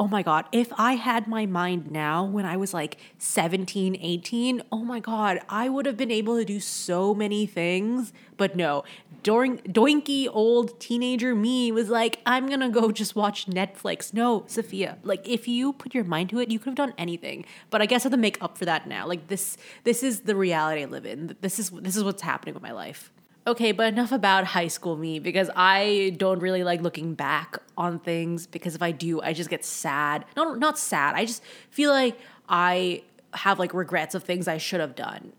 oh 0.00 0.08
my 0.08 0.22
God, 0.22 0.46
if 0.50 0.72
I 0.78 0.94
had 0.94 1.28
my 1.28 1.44
mind 1.44 1.90
now 1.90 2.24
when 2.24 2.46
I 2.46 2.56
was 2.56 2.72
like 2.72 2.96
17, 3.18 3.98
18, 4.00 4.62
oh 4.72 4.78
my 4.78 4.98
God, 4.98 5.40
I 5.46 5.68
would 5.68 5.84
have 5.84 5.98
been 5.98 6.10
able 6.10 6.38
to 6.38 6.44
do 6.44 6.58
so 6.58 7.14
many 7.14 7.44
things. 7.44 8.10
But 8.38 8.56
no, 8.56 8.82
doink, 9.22 9.70
doinky 9.70 10.26
old 10.32 10.80
teenager 10.80 11.34
me 11.34 11.70
was 11.70 11.90
like, 11.90 12.20
I'm 12.24 12.48
gonna 12.48 12.70
go 12.70 12.90
just 12.90 13.14
watch 13.14 13.44
Netflix. 13.44 14.14
No, 14.14 14.44
Sophia, 14.46 14.96
like 15.02 15.28
if 15.28 15.46
you 15.46 15.74
put 15.74 15.94
your 15.94 16.04
mind 16.04 16.30
to 16.30 16.38
it, 16.38 16.50
you 16.50 16.58
could 16.58 16.70
have 16.70 16.76
done 16.76 16.94
anything. 16.96 17.44
But 17.68 17.82
I 17.82 17.86
guess 17.86 18.00
I 18.00 18.04
have 18.04 18.12
to 18.12 18.16
make 18.16 18.42
up 18.42 18.56
for 18.56 18.64
that 18.64 18.88
now. 18.88 19.06
Like 19.06 19.28
this, 19.28 19.58
this 19.84 20.02
is 20.02 20.20
the 20.20 20.34
reality 20.34 20.80
I 20.80 20.86
live 20.86 21.04
in. 21.04 21.36
This 21.42 21.58
is 21.58 21.68
this 21.68 21.94
is 21.94 22.04
what's 22.04 22.22
happening 22.22 22.54
with 22.54 22.62
my 22.62 22.72
life. 22.72 23.12
Okay, 23.46 23.72
but 23.72 23.92
enough 23.92 24.12
about 24.12 24.44
high 24.44 24.68
school 24.68 24.96
me 24.96 25.18
because 25.18 25.50
I 25.56 26.14
don't 26.18 26.40
really 26.40 26.62
like 26.62 26.82
looking 26.82 27.14
back 27.14 27.56
on 27.76 27.98
things 27.98 28.46
because 28.46 28.74
if 28.74 28.82
I 28.82 28.92
do, 28.92 29.22
I 29.22 29.32
just 29.32 29.48
get 29.48 29.64
sad. 29.64 30.26
No, 30.36 30.54
not 30.54 30.78
sad. 30.78 31.14
I 31.14 31.24
just 31.24 31.42
feel 31.70 31.90
like 31.90 32.18
I 32.48 33.02
have 33.32 33.58
like 33.58 33.72
regrets 33.72 34.14
of 34.14 34.24
things 34.24 34.46
I 34.46 34.58
should 34.58 34.80
have 34.80 34.94
done. 34.94 35.32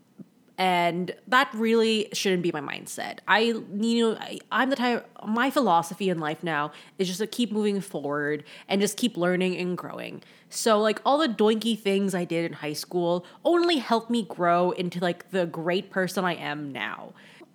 And 0.58 1.14
that 1.28 1.48
really 1.54 2.08
shouldn't 2.12 2.42
be 2.42 2.52
my 2.52 2.60
mindset. 2.60 3.18
I, 3.26 3.40
you 3.40 4.10
know, 4.10 4.18
I, 4.20 4.38
I'm 4.50 4.70
the 4.70 4.76
type, 4.76 5.08
my 5.26 5.50
philosophy 5.50 6.08
in 6.10 6.18
life 6.18 6.42
now 6.42 6.72
is 6.98 7.08
just 7.08 7.20
to 7.20 7.26
keep 7.26 7.50
moving 7.50 7.80
forward 7.80 8.44
and 8.68 8.80
just 8.80 8.96
keep 8.96 9.16
learning 9.16 9.56
and 9.56 9.76
growing. 9.78 10.22
So, 10.50 10.78
like, 10.78 11.00
all 11.06 11.18
the 11.18 11.28
doinky 11.28 11.78
things 11.78 12.14
I 12.14 12.24
did 12.24 12.44
in 12.44 12.52
high 12.52 12.74
school 12.74 13.24
only 13.44 13.78
helped 13.78 14.10
me 14.10 14.22
grow 14.22 14.72
into 14.72 15.00
like 15.00 15.30
the 15.30 15.46
great 15.46 15.90
person 15.90 16.24
I 16.24 16.34
am 16.34 16.70
now. 16.70 17.12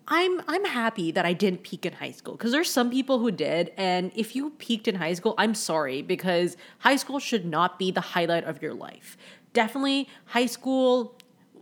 I'm 0.08 0.42
I'm 0.48 0.64
happy 0.64 1.12
that 1.12 1.26
I 1.26 1.34
didn't 1.34 1.64
peak 1.64 1.86
in 1.86 1.94
high 1.94 2.12
school 2.12 2.36
because 2.36 2.52
there's 2.52 2.72
some 2.72 2.90
people 2.90 3.20
who 3.20 3.30
did 3.30 3.74
and 3.76 4.12
if 4.16 4.36
you 4.36 4.52
peaked 4.52 4.88
in 4.88 4.96
high 4.96 5.14
school 5.14 5.36
I'm 5.38 5.54
sorry 5.54 6.02
because 6.02 6.56
high 6.80 6.96
school 6.96 7.20
should 7.20 7.46
not 7.46 7.78
be 7.78 7.92
the 7.92 8.02
highlight 8.02 8.46
of 8.46 8.62
your 8.62 8.74
life. 8.74 9.18
Definitely 9.52 10.08
high 10.26 10.46
school 10.46 11.16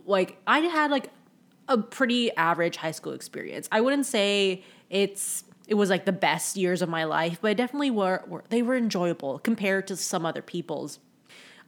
like 0.04 0.38
I 0.46 0.60
had 0.60 0.90
like 0.90 1.10
a 1.68 1.78
pretty 1.78 2.34
average 2.36 2.76
high 2.76 2.92
school 2.92 3.12
experience. 3.12 3.68
I 3.72 3.80
wouldn't 3.80 4.06
say 4.06 4.62
it's 4.90 5.44
it 5.66 5.74
was 5.74 5.90
like 5.90 6.04
the 6.04 6.12
best 6.12 6.56
years 6.56 6.80
of 6.80 6.88
my 6.88 7.02
life, 7.02 7.38
but 7.40 7.56
definitely 7.56 7.90
were, 7.90 8.22
were 8.28 8.44
they 8.50 8.62
were 8.62 8.76
enjoyable 8.76 9.40
compared 9.40 9.88
to 9.88 9.96
some 9.96 10.24
other 10.24 10.42
people's. 10.42 11.00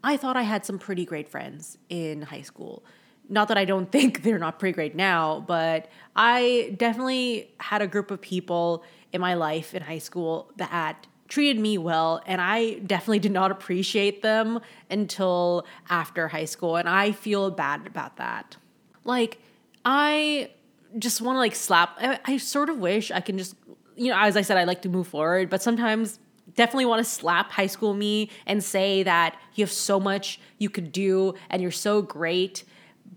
I 0.04 0.16
thought 0.16 0.36
I 0.36 0.42
had 0.42 0.64
some 0.64 0.78
pretty 0.78 1.04
great 1.04 1.28
friends 1.28 1.76
in 1.88 2.22
high 2.22 2.42
school 2.42 2.84
not 3.28 3.48
that 3.48 3.58
I 3.58 3.64
don't 3.64 3.90
think 3.92 4.22
they're 4.22 4.38
not 4.38 4.58
pretty 4.58 4.74
great 4.74 4.94
now, 4.94 5.44
but 5.46 5.90
I 6.16 6.74
definitely 6.76 7.50
had 7.58 7.82
a 7.82 7.86
group 7.86 8.10
of 8.10 8.20
people 8.20 8.84
in 9.12 9.20
my 9.20 9.34
life 9.34 9.74
in 9.74 9.82
high 9.82 9.98
school 9.98 10.50
that 10.56 11.06
treated 11.28 11.60
me 11.60 11.76
well 11.76 12.22
and 12.26 12.40
I 12.40 12.74
definitely 12.78 13.18
did 13.18 13.32
not 13.32 13.50
appreciate 13.50 14.22
them 14.22 14.60
until 14.90 15.66
after 15.90 16.28
high 16.28 16.46
school 16.46 16.76
and 16.76 16.88
I 16.88 17.12
feel 17.12 17.50
bad 17.50 17.86
about 17.86 18.16
that. 18.16 18.56
Like 19.04 19.38
I 19.84 20.50
just 20.98 21.20
want 21.20 21.36
to 21.36 21.38
like 21.38 21.54
slap 21.54 21.96
I, 22.00 22.18
I 22.24 22.36
sort 22.38 22.70
of 22.70 22.78
wish 22.78 23.10
I 23.10 23.20
can 23.20 23.36
just 23.36 23.54
you 23.94 24.10
know 24.10 24.18
as 24.18 24.36
I 24.36 24.42
said 24.42 24.56
I 24.56 24.64
like 24.64 24.82
to 24.82 24.88
move 24.88 25.06
forward, 25.06 25.50
but 25.50 25.62
sometimes 25.62 26.18
definitely 26.54 26.86
want 26.86 27.04
to 27.04 27.10
slap 27.10 27.50
high 27.52 27.66
school 27.66 27.92
me 27.94 28.30
and 28.46 28.64
say 28.64 29.02
that 29.02 29.38
you 29.54 29.62
have 29.62 29.72
so 29.72 30.00
much 30.00 30.40
you 30.56 30.70
could 30.70 30.92
do 30.92 31.34
and 31.50 31.60
you're 31.60 31.70
so 31.70 32.00
great. 32.00 32.64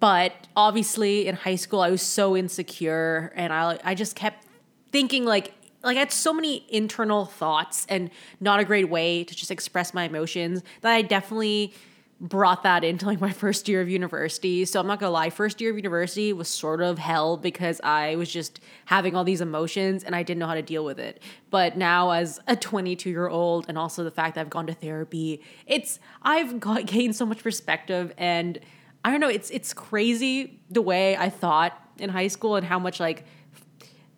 But 0.01 0.33
obviously 0.57 1.27
in 1.27 1.35
high 1.35 1.55
school 1.55 1.79
I 1.79 1.91
was 1.91 2.01
so 2.01 2.35
insecure 2.35 3.31
and 3.35 3.53
I 3.53 3.79
I 3.83 3.95
just 3.95 4.17
kept 4.17 4.45
thinking 4.91 5.23
like 5.23 5.53
like 5.83 5.95
I 5.95 5.99
had 5.99 6.11
so 6.11 6.33
many 6.33 6.65
internal 6.69 7.25
thoughts 7.25 7.85
and 7.87 8.09
not 8.39 8.59
a 8.59 8.65
great 8.65 8.89
way 8.89 9.23
to 9.23 9.35
just 9.35 9.51
express 9.51 9.93
my 9.93 10.03
emotions 10.03 10.63
that 10.81 10.91
I 10.91 11.03
definitely 11.03 11.73
brought 12.19 12.63
that 12.63 12.83
into 12.83 13.05
like 13.05 13.19
my 13.21 13.31
first 13.31 13.67
year 13.67 13.79
of 13.81 13.89
university. 13.89 14.65
So 14.65 14.79
I'm 14.79 14.87
not 14.87 14.99
gonna 14.99 15.11
lie, 15.11 15.29
first 15.29 15.61
year 15.61 15.69
of 15.69 15.75
university 15.75 16.33
was 16.33 16.47
sort 16.49 16.81
of 16.81 16.97
hell 16.97 17.37
because 17.37 17.79
I 17.83 18.15
was 18.15 18.31
just 18.31 18.59
having 18.85 19.15
all 19.15 19.23
these 19.23 19.41
emotions 19.41 20.03
and 20.03 20.15
I 20.15 20.23
didn't 20.23 20.39
know 20.39 20.47
how 20.47 20.55
to 20.55 20.61
deal 20.63 20.83
with 20.83 20.99
it. 20.99 21.21
But 21.51 21.77
now 21.77 22.09
as 22.11 22.39
a 22.47 22.55
22 22.55 23.09
year 23.09 23.27
old 23.27 23.65
and 23.67 23.77
also 23.77 24.03
the 24.03 24.11
fact 24.11 24.33
that 24.35 24.41
I've 24.41 24.49
gone 24.49 24.67
to 24.67 24.73
therapy, 24.73 25.41
it's 25.67 25.99
I've 26.23 26.59
got 26.59 26.85
gained 26.87 27.15
so 27.15 27.25
much 27.27 27.43
perspective 27.43 28.13
and 28.17 28.59
I 29.03 29.11
don't 29.11 29.19
know, 29.19 29.29
it's 29.29 29.49
it's 29.49 29.73
crazy 29.73 30.59
the 30.69 30.81
way 30.81 31.17
I 31.17 31.29
thought 31.29 31.77
in 31.97 32.09
high 32.09 32.27
school 32.27 32.55
and 32.55 32.65
how 32.65 32.79
much 32.79 32.99
like 32.99 33.25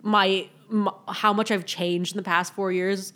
my, 0.02 0.50
my 0.70 0.92
how 1.08 1.34
much 1.34 1.52
I've 1.52 1.66
changed 1.66 2.14
in 2.14 2.18
the 2.18 2.24
past 2.24 2.54
4 2.54 2.72
years. 2.72 3.14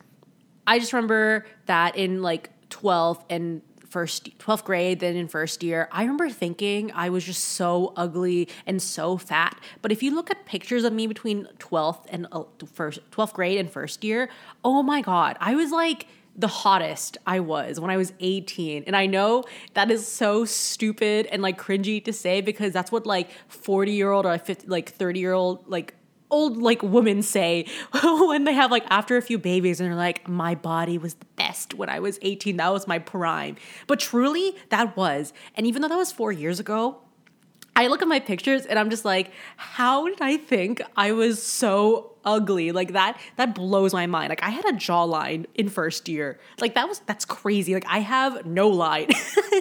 I 0.66 0.80
just 0.80 0.94
remember 0.94 1.46
that 1.66 1.96
in 1.96 2.22
like 2.22 2.50
12th 2.70 3.24
and 3.30 3.62
first 3.90 4.38
12th 4.38 4.66
grade 4.66 5.00
then 5.00 5.16
in 5.16 5.28
first 5.28 5.64
year 5.64 5.88
i 5.92 6.02
remember 6.02 6.30
thinking 6.30 6.92
i 6.94 7.10
was 7.10 7.24
just 7.24 7.44
so 7.44 7.94
ugly 7.96 8.48
and 8.66 8.82
so 8.82 9.18
fat 9.18 9.58
but 9.82 9.92
if 9.92 10.04
you 10.04 10.14
look 10.14 10.30
at 10.30 10.46
pictures 10.46 10.84
of 10.84 10.92
me 10.92 11.08
between 11.08 11.48
12th 11.60 12.06
and 12.10 12.28
uh, 12.32 12.44
first 12.74 13.00
12th 13.12 13.34
grade 13.34 13.58
and 13.58 13.72
first 13.72 14.04
year 14.04 14.30
oh 14.64 14.84
my 14.84 15.02
god 15.02 15.38
i 15.40 15.56
was 15.56 15.72
like 15.72 16.08
the 16.38 16.48
hottest 16.48 17.17
I 17.25 17.39
was 17.39 17.79
when 17.79 17.89
I 17.89 17.98
was 17.98 18.13
18. 18.20 18.84
And 18.86 18.96
I 18.96 19.08
know 19.08 19.44
that 19.74 19.89
is 19.89 20.08
so 20.08 20.46
stupid 20.46 21.25
and 21.27 21.41
like 21.41 21.60
cringy 21.60 22.03
to 22.06 22.13
say 22.13 22.41
because 22.41 22.72
that's 22.74 22.91
what 22.91 23.06
like 23.06 23.29
40 23.48 23.91
year 23.91 24.12
old 24.12 24.25
or 24.25 24.38
50, 24.38 24.67
like 24.67 24.89
30 24.89 25.20
year 25.20 25.34
old 25.34 25.67
like 25.67 25.96
old 26.29 26.58
like 26.58 26.84
women 26.84 27.22
say 27.22 27.65
when 28.03 28.44
they 28.44 28.53
have 28.53 28.70
like 28.70 28.84
after 28.89 29.15
a 29.15 29.22
few 29.22 29.38
babies 29.38 29.79
and 29.79 29.89
they're 29.89 29.96
like 29.96 30.27
my 30.27 30.53
body 30.56 30.98
was 30.98 31.13
the 31.13 31.25
best 31.38 31.74
when 31.74 31.88
i 31.88 32.01
was 32.01 32.20
18 32.22 32.58
that 32.58 32.74
was 32.74 32.88
my 32.88 33.00
prime. 33.00 33.56
But 33.88 34.00
truly 34.00 34.56
that 34.70 34.96
was. 34.98 35.34
And 35.56 35.65
even 35.65 35.82
though 35.82 35.88
that 35.88 35.98
was 35.98 36.12
four 36.12 36.32
years 36.32 36.60
ago 36.60 37.01
i 37.78 37.88
look 37.88 38.02
at 38.02 38.08
my 38.08 38.20
pictures 38.20 38.66
and 38.66 38.78
i'm 38.78 38.90
just 38.90 39.06
like 39.06 39.32
how 39.56 40.08
did 40.08 40.22
i 40.22 40.36
think 40.36 40.82
i 40.98 41.12
was 41.12 41.42
so 41.42 42.18
ugly? 42.28 42.72
Like 42.72 42.92
that 42.94 43.20
that 43.38 43.56
blows 43.56 43.94
my 43.94 44.06
mind. 44.06 44.30
Like 44.30 44.44
i 44.44 44.50
had 44.50 44.66
a 44.66 44.74
jawline 44.74 45.46
in 45.56 45.70
first 45.70 46.08
year. 46.10 46.40
Like 46.60 46.76
that 46.76 46.88
was 46.88 47.00
that's 47.08 47.26
crazy. 47.26 47.74
Like 47.74 47.88
i 47.88 48.00
have 48.00 48.46
no 48.46 48.68
line 48.68 49.08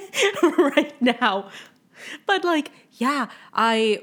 right 0.59 1.01
now. 1.01 1.49
But 2.27 2.45
like 2.45 2.71
yeah 2.93 3.29
i 3.55 4.01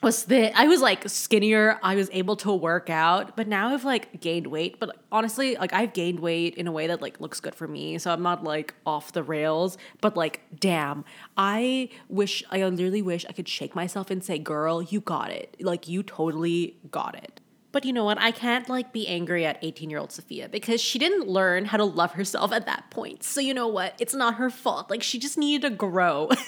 was 0.00 0.24
that 0.26 0.58
I 0.58 0.68
was 0.68 0.80
like 0.80 1.08
skinnier. 1.08 1.78
I 1.82 1.96
was 1.96 2.08
able 2.12 2.36
to 2.36 2.52
work 2.52 2.88
out, 2.88 3.36
but 3.36 3.48
now 3.48 3.74
I've 3.74 3.84
like 3.84 4.20
gained 4.20 4.46
weight. 4.46 4.78
But 4.78 4.96
honestly, 5.10 5.56
like 5.56 5.72
I've 5.72 5.92
gained 5.92 6.20
weight 6.20 6.54
in 6.54 6.66
a 6.66 6.72
way 6.72 6.86
that 6.86 7.02
like 7.02 7.20
looks 7.20 7.40
good 7.40 7.54
for 7.54 7.66
me. 7.66 7.98
So 7.98 8.12
I'm 8.12 8.22
not 8.22 8.44
like 8.44 8.74
off 8.86 9.12
the 9.12 9.22
rails. 9.22 9.76
But 10.00 10.16
like, 10.16 10.42
damn, 10.58 11.04
I 11.36 11.88
wish 12.08 12.44
I 12.50 12.62
literally 12.64 13.02
wish 13.02 13.26
I 13.28 13.32
could 13.32 13.48
shake 13.48 13.74
myself 13.74 14.10
and 14.10 14.22
say, 14.22 14.38
"Girl, 14.38 14.82
you 14.82 15.00
got 15.00 15.30
it. 15.30 15.56
Like 15.60 15.88
you 15.88 16.02
totally 16.02 16.76
got 16.90 17.16
it." 17.16 17.40
But 17.70 17.84
you 17.84 17.92
know 17.92 18.04
what? 18.04 18.18
I 18.18 18.30
can't 18.30 18.68
like 18.68 18.92
be 18.92 19.06
angry 19.06 19.44
at 19.44 19.58
18 19.62 19.90
year 19.90 19.98
old 19.98 20.12
Sophia 20.12 20.48
because 20.48 20.80
she 20.80 20.98
didn't 20.98 21.28
learn 21.28 21.66
how 21.66 21.76
to 21.76 21.84
love 21.84 22.12
herself 22.12 22.52
at 22.52 22.66
that 22.66 22.90
point. 22.90 23.22
So 23.22 23.40
you 23.40 23.52
know 23.52 23.68
what? 23.68 23.94
It's 23.98 24.14
not 24.14 24.36
her 24.36 24.48
fault. 24.48 24.90
Like 24.90 25.02
she 25.02 25.18
just 25.18 25.36
needed 25.36 25.68
to 25.68 25.76
grow. 25.76 26.30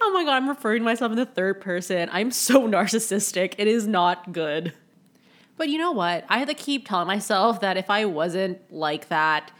oh 0.00 0.10
my 0.14 0.24
god, 0.24 0.34
I'm 0.34 0.48
referring 0.48 0.80
to 0.80 0.84
myself 0.84 1.12
in 1.12 1.16
the 1.16 1.26
third 1.26 1.60
person. 1.60 2.08
I'm 2.12 2.30
so 2.30 2.68
narcissistic. 2.68 3.54
It 3.58 3.68
is 3.68 3.86
not 3.86 4.32
good. 4.32 4.72
But 5.56 5.68
you 5.68 5.78
know 5.78 5.92
what? 5.92 6.24
I 6.28 6.38
had 6.38 6.48
to 6.48 6.54
keep 6.54 6.88
telling 6.88 7.06
myself 7.06 7.60
that 7.60 7.76
if 7.76 7.90
I 7.90 8.06
wasn't 8.06 8.58
like 8.72 9.08
that, 9.08 9.52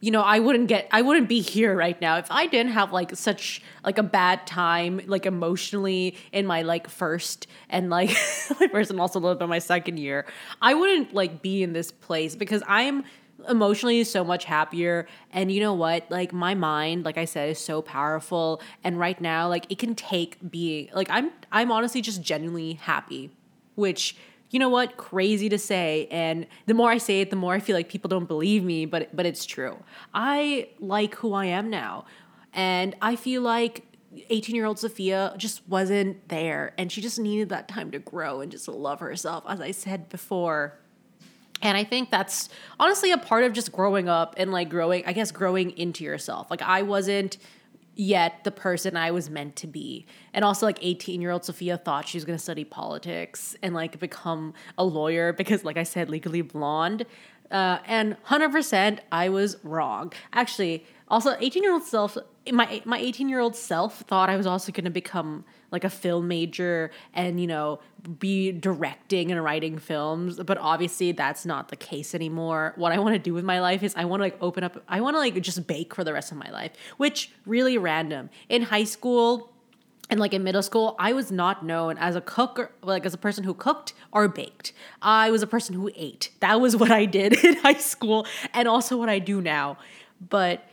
you 0.00 0.10
know, 0.10 0.20
I 0.20 0.38
wouldn't 0.38 0.68
get 0.68 0.86
I 0.92 1.00
wouldn't 1.00 1.28
be 1.28 1.40
here 1.40 1.74
right 1.74 1.98
now. 2.00 2.18
If 2.18 2.30
I 2.30 2.46
didn't 2.46 2.72
have 2.72 2.92
like 2.92 3.16
such 3.16 3.62
like 3.84 3.96
a 3.96 4.02
bad 4.02 4.46
time 4.46 5.00
like 5.06 5.24
emotionally 5.24 6.16
in 6.30 6.46
my 6.46 6.60
like 6.60 6.88
first 6.88 7.46
and 7.70 7.88
like 7.88 8.10
my 8.60 8.68
first 8.68 8.90
and 8.90 9.00
also 9.00 9.18
a 9.18 9.20
little 9.20 9.34
bit 9.34 9.48
my 9.48 9.58
second 9.58 9.98
year, 9.98 10.26
I 10.60 10.74
wouldn't 10.74 11.14
like 11.14 11.40
be 11.40 11.62
in 11.62 11.72
this 11.72 11.90
place 11.90 12.36
because 12.36 12.62
I'm 12.68 13.04
emotionally 13.48 14.04
so 14.04 14.24
much 14.24 14.44
happier. 14.44 15.06
And 15.32 15.50
you 15.50 15.60
know 15.60 15.74
what? 15.74 16.10
Like 16.10 16.32
my 16.32 16.54
mind 16.54 17.04
like 17.04 17.18
i 17.18 17.24
said 17.24 17.50
is 17.50 17.58
so 17.58 17.82
powerful. 17.82 18.60
And 18.82 18.98
right 18.98 19.20
now 19.20 19.48
like 19.48 19.66
it 19.70 19.78
can 19.78 19.94
take 19.94 20.38
being 20.50 20.88
like 20.94 21.08
i'm 21.10 21.30
i'm 21.52 21.70
honestly 21.70 22.00
just 22.00 22.22
genuinely 22.22 22.74
happy 22.74 23.30
which 23.74 24.16
you 24.50 24.60
know 24.60 24.68
what? 24.68 24.96
Crazy 24.96 25.48
to 25.48 25.58
say. 25.58 26.06
And 26.12 26.46
the 26.66 26.74
more 26.74 26.90
i 26.90 26.98
say 26.98 27.20
it 27.20 27.30
the 27.30 27.36
more 27.36 27.54
i 27.54 27.60
feel 27.60 27.76
like 27.76 27.88
people 27.88 28.08
don't 28.08 28.26
believe 28.26 28.62
me 28.64 28.86
but 28.86 29.14
but 29.14 29.26
it's 29.26 29.44
true. 29.44 29.82
I 30.12 30.68
like 30.78 31.14
who 31.16 31.32
i 31.32 31.46
am 31.46 31.70
now. 31.70 32.06
And 32.52 32.94
i 33.02 33.16
feel 33.16 33.42
like 33.42 33.84
18 34.30 34.54
year 34.54 34.64
old 34.64 34.78
Sophia 34.78 35.34
just 35.36 35.66
wasn't 35.68 36.28
there. 36.28 36.72
And 36.78 36.90
she 36.90 37.00
just 37.00 37.18
needed 37.18 37.48
that 37.48 37.68
time 37.68 37.90
to 37.90 37.98
grow 37.98 38.40
and 38.40 38.50
just 38.50 38.68
love 38.68 39.00
herself 39.00 39.44
as 39.48 39.60
I 39.60 39.72
said 39.72 40.08
before 40.08 40.78
and 41.64 41.78
I 41.78 41.82
think 41.82 42.10
that's 42.10 42.50
honestly 42.78 43.10
a 43.10 43.18
part 43.18 43.42
of 43.42 43.54
just 43.54 43.72
growing 43.72 44.08
up 44.08 44.34
and 44.36 44.52
like 44.52 44.68
growing, 44.68 45.04
I 45.06 45.14
guess, 45.14 45.32
growing 45.32 45.70
into 45.70 46.04
yourself. 46.04 46.50
Like 46.50 46.62
I 46.62 46.82
wasn't 46.82 47.38
yet 47.96 48.44
the 48.44 48.50
person 48.50 48.96
I 48.96 49.10
was 49.12 49.30
meant 49.30 49.56
to 49.56 49.66
be. 49.66 50.06
And 50.34 50.44
also, 50.44 50.66
like 50.66 50.78
18 50.82 51.22
year 51.22 51.30
old 51.30 51.44
Sophia 51.44 51.78
thought 51.78 52.06
she 52.06 52.18
was 52.18 52.24
to 52.24 52.38
study 52.38 52.64
politics 52.64 53.56
and 53.62 53.74
like 53.74 53.98
become 53.98 54.52
a 54.76 54.84
lawyer 54.84 55.32
because, 55.32 55.64
like 55.64 55.78
I 55.78 55.84
said, 55.84 56.10
legally 56.10 56.42
blonde. 56.42 57.06
Uh, 57.50 57.78
and 57.86 58.16
100% 58.26 58.98
I 59.12 59.28
was 59.28 59.56
wrong. 59.62 60.12
Actually, 60.32 60.84
also 61.08 61.36
18 61.38 61.62
year 61.62 61.72
old 61.72 61.82
self, 61.82 62.16
my 62.50 62.82
my 62.84 62.98
18 62.98 63.28
year 63.28 63.40
old 63.40 63.56
self 63.56 64.00
thought 64.00 64.30
I 64.30 64.36
was 64.36 64.46
also 64.46 64.72
going 64.72 64.84
to 64.84 64.90
become 64.90 65.44
like 65.74 65.84
a 65.84 65.90
film 65.90 66.28
major 66.28 66.90
and 67.12 67.40
you 67.40 67.46
know 67.46 67.80
be 68.18 68.52
directing 68.52 69.32
and 69.32 69.42
writing 69.42 69.76
films 69.78 70.38
but 70.38 70.56
obviously 70.58 71.10
that's 71.12 71.44
not 71.44 71.68
the 71.68 71.76
case 71.76 72.14
anymore. 72.14 72.72
What 72.76 72.92
i 72.92 72.98
want 72.98 73.14
to 73.14 73.18
do 73.18 73.34
with 73.34 73.44
my 73.44 73.60
life 73.60 73.82
is 73.82 73.94
i 73.96 74.04
want 74.04 74.20
to 74.20 74.24
like 74.24 74.38
open 74.40 74.64
up 74.64 74.82
i 74.88 75.00
want 75.00 75.14
to 75.14 75.18
like 75.18 75.38
just 75.42 75.66
bake 75.66 75.94
for 75.94 76.04
the 76.04 76.12
rest 76.12 76.30
of 76.32 76.38
my 76.38 76.50
life 76.50 76.72
which 76.96 77.30
really 77.44 77.76
random. 77.76 78.30
In 78.48 78.62
high 78.62 78.84
school 78.84 79.50
and 80.10 80.20
like 80.20 80.32
in 80.32 80.44
middle 80.44 80.62
school 80.62 80.94
i 80.98 81.12
was 81.12 81.32
not 81.32 81.64
known 81.64 81.98
as 81.98 82.14
a 82.14 82.20
cook 82.20 82.58
or 82.58 82.70
like 82.82 83.04
as 83.04 83.12
a 83.12 83.18
person 83.18 83.42
who 83.44 83.52
cooked 83.52 83.94
or 84.12 84.28
baked. 84.28 84.72
I 85.02 85.30
was 85.30 85.42
a 85.42 85.46
person 85.46 85.74
who 85.74 85.90
ate. 85.96 86.30
That 86.40 86.60
was 86.60 86.76
what 86.76 86.92
i 86.92 87.04
did 87.04 87.44
in 87.48 87.56
high 87.56 87.82
school 87.92 88.26
and 88.52 88.68
also 88.68 88.96
what 88.96 89.08
i 89.08 89.18
do 89.18 89.40
now. 89.40 89.76
But 90.20 90.64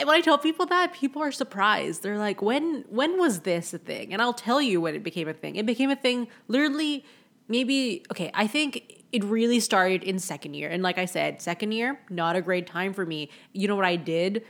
when 0.00 0.16
I 0.16 0.20
tell 0.20 0.38
people 0.38 0.66
that, 0.66 0.92
people 0.92 1.22
are 1.22 1.32
surprised. 1.32 2.02
They're 2.02 2.18
like, 2.18 2.40
"When 2.40 2.84
when 2.88 3.18
was 3.18 3.40
this 3.40 3.74
a 3.74 3.78
thing?" 3.78 4.12
And 4.12 4.22
I'll 4.22 4.32
tell 4.32 4.62
you 4.62 4.80
when 4.80 4.94
it 4.94 5.02
became 5.02 5.28
a 5.28 5.34
thing. 5.34 5.56
It 5.56 5.66
became 5.66 5.90
a 5.90 5.96
thing 5.96 6.28
literally 6.46 7.04
maybe 7.48 8.04
okay, 8.10 8.30
I 8.34 8.46
think 8.46 9.04
it 9.10 9.24
really 9.24 9.58
started 9.58 10.04
in 10.04 10.18
second 10.18 10.54
year. 10.54 10.68
And 10.68 10.82
like 10.82 10.98
I 10.98 11.06
said, 11.06 11.40
second 11.40 11.72
year, 11.72 11.98
not 12.10 12.36
a 12.36 12.42
great 12.42 12.66
time 12.66 12.92
for 12.92 13.06
me. 13.06 13.30
You 13.52 13.66
know 13.66 13.76
what 13.76 13.86
I 13.86 13.96
did 13.96 14.44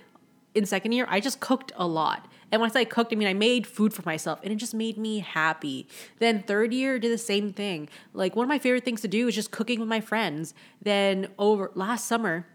in 0.54 0.66
second 0.66 0.92
year? 0.92 1.06
I 1.08 1.20
just 1.20 1.40
cooked 1.40 1.72
a 1.76 1.86
lot. 1.86 2.26
And 2.50 2.60
when 2.60 2.70
I 2.70 2.72
say 2.72 2.84
cooked, 2.84 3.12
I 3.12 3.16
mean 3.16 3.28
I 3.28 3.34
made 3.34 3.66
food 3.66 3.94
for 3.94 4.02
myself 4.02 4.40
and 4.42 4.52
it 4.52 4.56
just 4.56 4.74
made 4.74 4.98
me 4.98 5.20
happy. 5.20 5.86
Then 6.18 6.42
third 6.42 6.72
year 6.74 6.98
did 6.98 7.12
the 7.12 7.18
same 7.18 7.52
thing. 7.52 7.88
Like 8.12 8.34
one 8.34 8.44
of 8.44 8.48
my 8.48 8.58
favorite 8.58 8.84
things 8.84 9.00
to 9.02 9.08
do 9.08 9.28
is 9.28 9.34
just 9.34 9.52
cooking 9.52 9.78
with 9.80 9.88
my 9.88 10.00
friends. 10.00 10.54
Then 10.82 11.28
over 11.38 11.70
last 11.74 12.06
summer, 12.06 12.46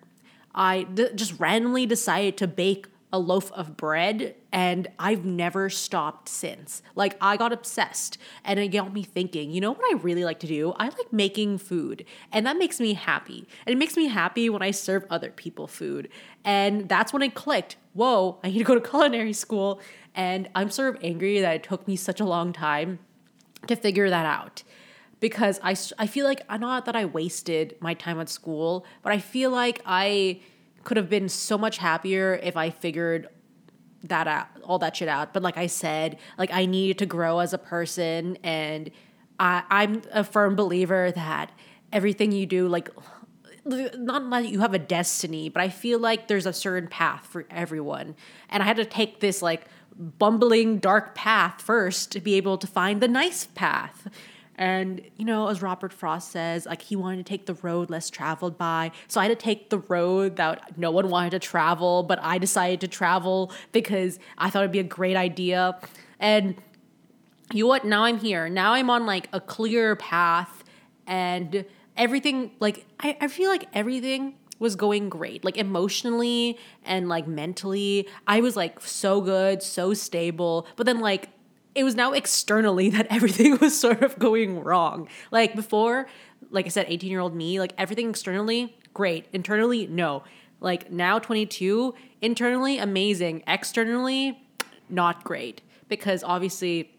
I 0.54 0.84
d- 0.84 1.10
just 1.16 1.40
randomly 1.40 1.86
decided 1.86 2.38
to 2.38 2.48
bake 2.48 2.88
a 3.14 3.20
loaf 3.20 3.52
of 3.52 3.78
bread 3.78 4.36
and 4.52 4.88
I've 4.98 5.24
never 5.24 5.70
stopped 5.70 6.28
since. 6.28 6.82
Like 6.96 7.16
I 7.22 7.38
got 7.38 7.54
obsessed 7.54 8.18
and 8.44 8.60
it 8.60 8.70
got 8.70 8.92
me 8.92 9.04
thinking, 9.04 9.52
you 9.52 9.62
know 9.62 9.72
what 9.72 9.86
I 9.94 9.98
really 10.02 10.26
like 10.26 10.40
to 10.40 10.48
do? 10.48 10.74
I 10.78 10.86
like 10.86 11.14
making 11.14 11.60
food 11.60 12.06
and 12.32 12.44
that 12.48 12.58
makes 12.58 12.80
me 12.80 12.96
happy. 12.96 13.48
And 13.68 13.74
it 13.74 13.78
makes 13.78 13.96
me 13.96 14.08
happy 14.08 14.50
when 14.50 14.64
I 14.64 14.72
serve 14.72 15.06
other 15.12 15.30
people 15.30 15.68
food. 15.68 16.10
And 16.44 16.90
that's 16.90 17.14
when 17.14 17.22
it 17.22 17.36
clicked. 17.36 17.76
Whoa, 17.94 18.40
I 18.44 18.50
need 18.50 18.58
to 18.58 18.64
go 18.64 18.74
to 18.74 18.82
culinary 18.90 19.34
school 19.34 19.80
and 20.16 20.50
I'm 20.56 20.72
sort 20.72 20.96
of 20.96 21.04
angry 21.04 21.40
that 21.40 21.56
it 21.56 21.64
took 21.64 21.88
me 21.88 21.96
such 21.96 22.20
a 22.20 22.26
long 22.26 22.52
time 22.52 22.98
to 23.68 23.76
figure 23.76 24.10
that 24.10 24.26
out 24.26 24.64
because 25.24 25.58
I, 25.64 25.74
I 25.98 26.06
feel 26.06 26.26
like 26.26 26.42
uh, 26.50 26.58
not 26.58 26.84
that 26.84 26.98
I 26.98 27.06
wasted 27.06 27.78
my 27.80 27.94
time 27.94 28.20
at 28.20 28.28
school, 28.28 28.86
but 29.04 29.14
I 29.14 29.20
feel 29.20 29.52
like 29.52 29.82
I 29.86 30.42
could 30.84 30.98
have 30.98 31.10
been 31.10 31.30
so 31.30 31.58
much 31.58 31.78
happier 31.78 32.38
if 32.44 32.58
I 32.58 32.70
figured 32.70 33.30
that 34.04 34.28
out, 34.28 34.48
all 34.64 34.80
that 34.80 34.98
shit 34.98 35.08
out. 35.08 35.34
But 35.34 35.42
like 35.42 35.56
I 35.56 35.68
said, 35.68 36.18
like 36.38 36.52
I 36.52 36.66
needed 36.66 36.98
to 36.98 37.06
grow 37.06 37.40
as 37.40 37.54
a 37.54 37.58
person, 37.58 38.38
and 38.44 38.92
I, 39.40 39.64
I'm 39.70 40.02
a 40.12 40.26
firm 40.26 40.58
believer 40.58 41.10
that 41.14 41.54
everything 41.94 42.34
you 42.34 42.46
do, 42.46 42.68
like 42.68 42.90
not 43.66 44.30
that 44.30 44.50
you 44.50 44.60
have 44.60 44.74
a 44.74 44.80
destiny, 44.80 45.48
but 45.48 45.62
I 45.62 45.70
feel 45.70 46.00
like 46.00 46.28
there's 46.28 46.46
a 46.46 46.52
certain 46.52 46.90
path 46.90 47.28
for 47.28 47.46
everyone. 47.50 48.18
And 48.50 48.62
I 48.62 48.66
had 48.66 48.76
to 48.76 48.84
take 48.84 49.22
this 49.22 49.42
like 49.42 49.68
bumbling 49.96 50.80
dark 50.80 51.16
path 51.16 51.62
first 51.62 52.12
to 52.12 52.20
be 52.20 52.34
able 52.34 52.58
to 52.58 52.68
find 52.68 53.00
the 53.00 53.08
nice 53.08 53.46
path. 53.46 54.10
And, 54.56 55.02
you 55.18 55.26
know, 55.26 55.48
as 55.48 55.62
Robert 55.62 55.92
Frost 55.92 56.32
says, 56.32 56.66
like 56.66 56.82
he 56.82 56.96
wanted 56.96 57.18
to 57.18 57.24
take 57.24 57.46
the 57.46 57.56
road 57.56 57.90
less 57.90 58.10
traveled 58.10 58.58
by. 58.58 58.92
So 59.08 59.20
I 59.20 59.28
had 59.28 59.38
to 59.38 59.44
take 59.44 59.70
the 59.70 59.80
road 59.80 60.36
that 60.36 60.78
no 60.78 60.92
one 60.92 61.10
wanted 61.10 61.32
to 61.32 61.40
travel, 61.40 62.04
but 62.04 62.20
I 62.22 62.38
decided 62.38 62.82
to 62.82 62.88
travel 62.88 63.52
because 63.72 64.20
I 64.38 64.50
thought 64.50 64.64
it'd 64.64 64.72
be 64.72 64.80
a 64.80 64.84
great 64.84 65.16
idea. 65.16 65.80
And 66.20 66.56
you 67.52 67.64
know 67.64 67.68
what? 67.68 67.86
Now 67.86 68.04
I'm 68.04 68.20
here. 68.20 68.48
Now 68.48 68.74
I'm 68.74 68.90
on 68.90 69.06
like 69.06 69.28
a 69.34 69.42
clear 69.42 69.96
path 69.96 70.64
and 71.08 71.66
everything, 71.98 72.52
like, 72.60 72.86
I, 73.00 73.18
I 73.22 73.28
feel 73.28 73.50
like 73.50 73.68
everything 73.74 74.36
was 74.60 74.76
going 74.78 75.10
great 75.10 75.44
like 75.44 75.58
emotionally 75.58 76.58
and 76.86 77.10
like 77.10 77.28
mentally 77.28 78.08
i 78.28 78.40
was 78.40 78.56
like 78.56 78.80
so 78.80 79.20
good 79.20 79.62
so 79.62 79.94
stable 79.94 80.66
but 80.78 80.86
then 80.86 81.02
like 81.02 81.28
it 81.76 81.84
was 81.84 81.96
now 81.96 82.14
externally 82.14 82.90
that 82.92 83.08
everything 83.10 83.58
was 83.58 83.78
sort 83.80 84.02
of 84.02 84.18
going 84.20 84.64
wrong. 84.64 85.08
Like 85.32 85.56
before, 85.56 86.08
like 86.50 86.66
I 86.66 86.70
said, 86.70 86.86
18 86.90 87.10
year 87.10 87.20
old 87.20 87.36
me, 87.36 87.60
like 87.60 87.74
everything 87.78 88.10
externally, 88.10 88.78
great. 88.94 89.28
Internally, 89.34 89.88
no. 89.88 90.24
Like 90.60 90.92
now 90.92 91.20
22, 91.20 91.94
internally, 92.22 92.78
amazing. 92.78 93.44
Externally, 93.48 94.42
not 94.90 95.24
great. 95.24 95.62
Because 95.90 96.24
obviously, 96.24 96.90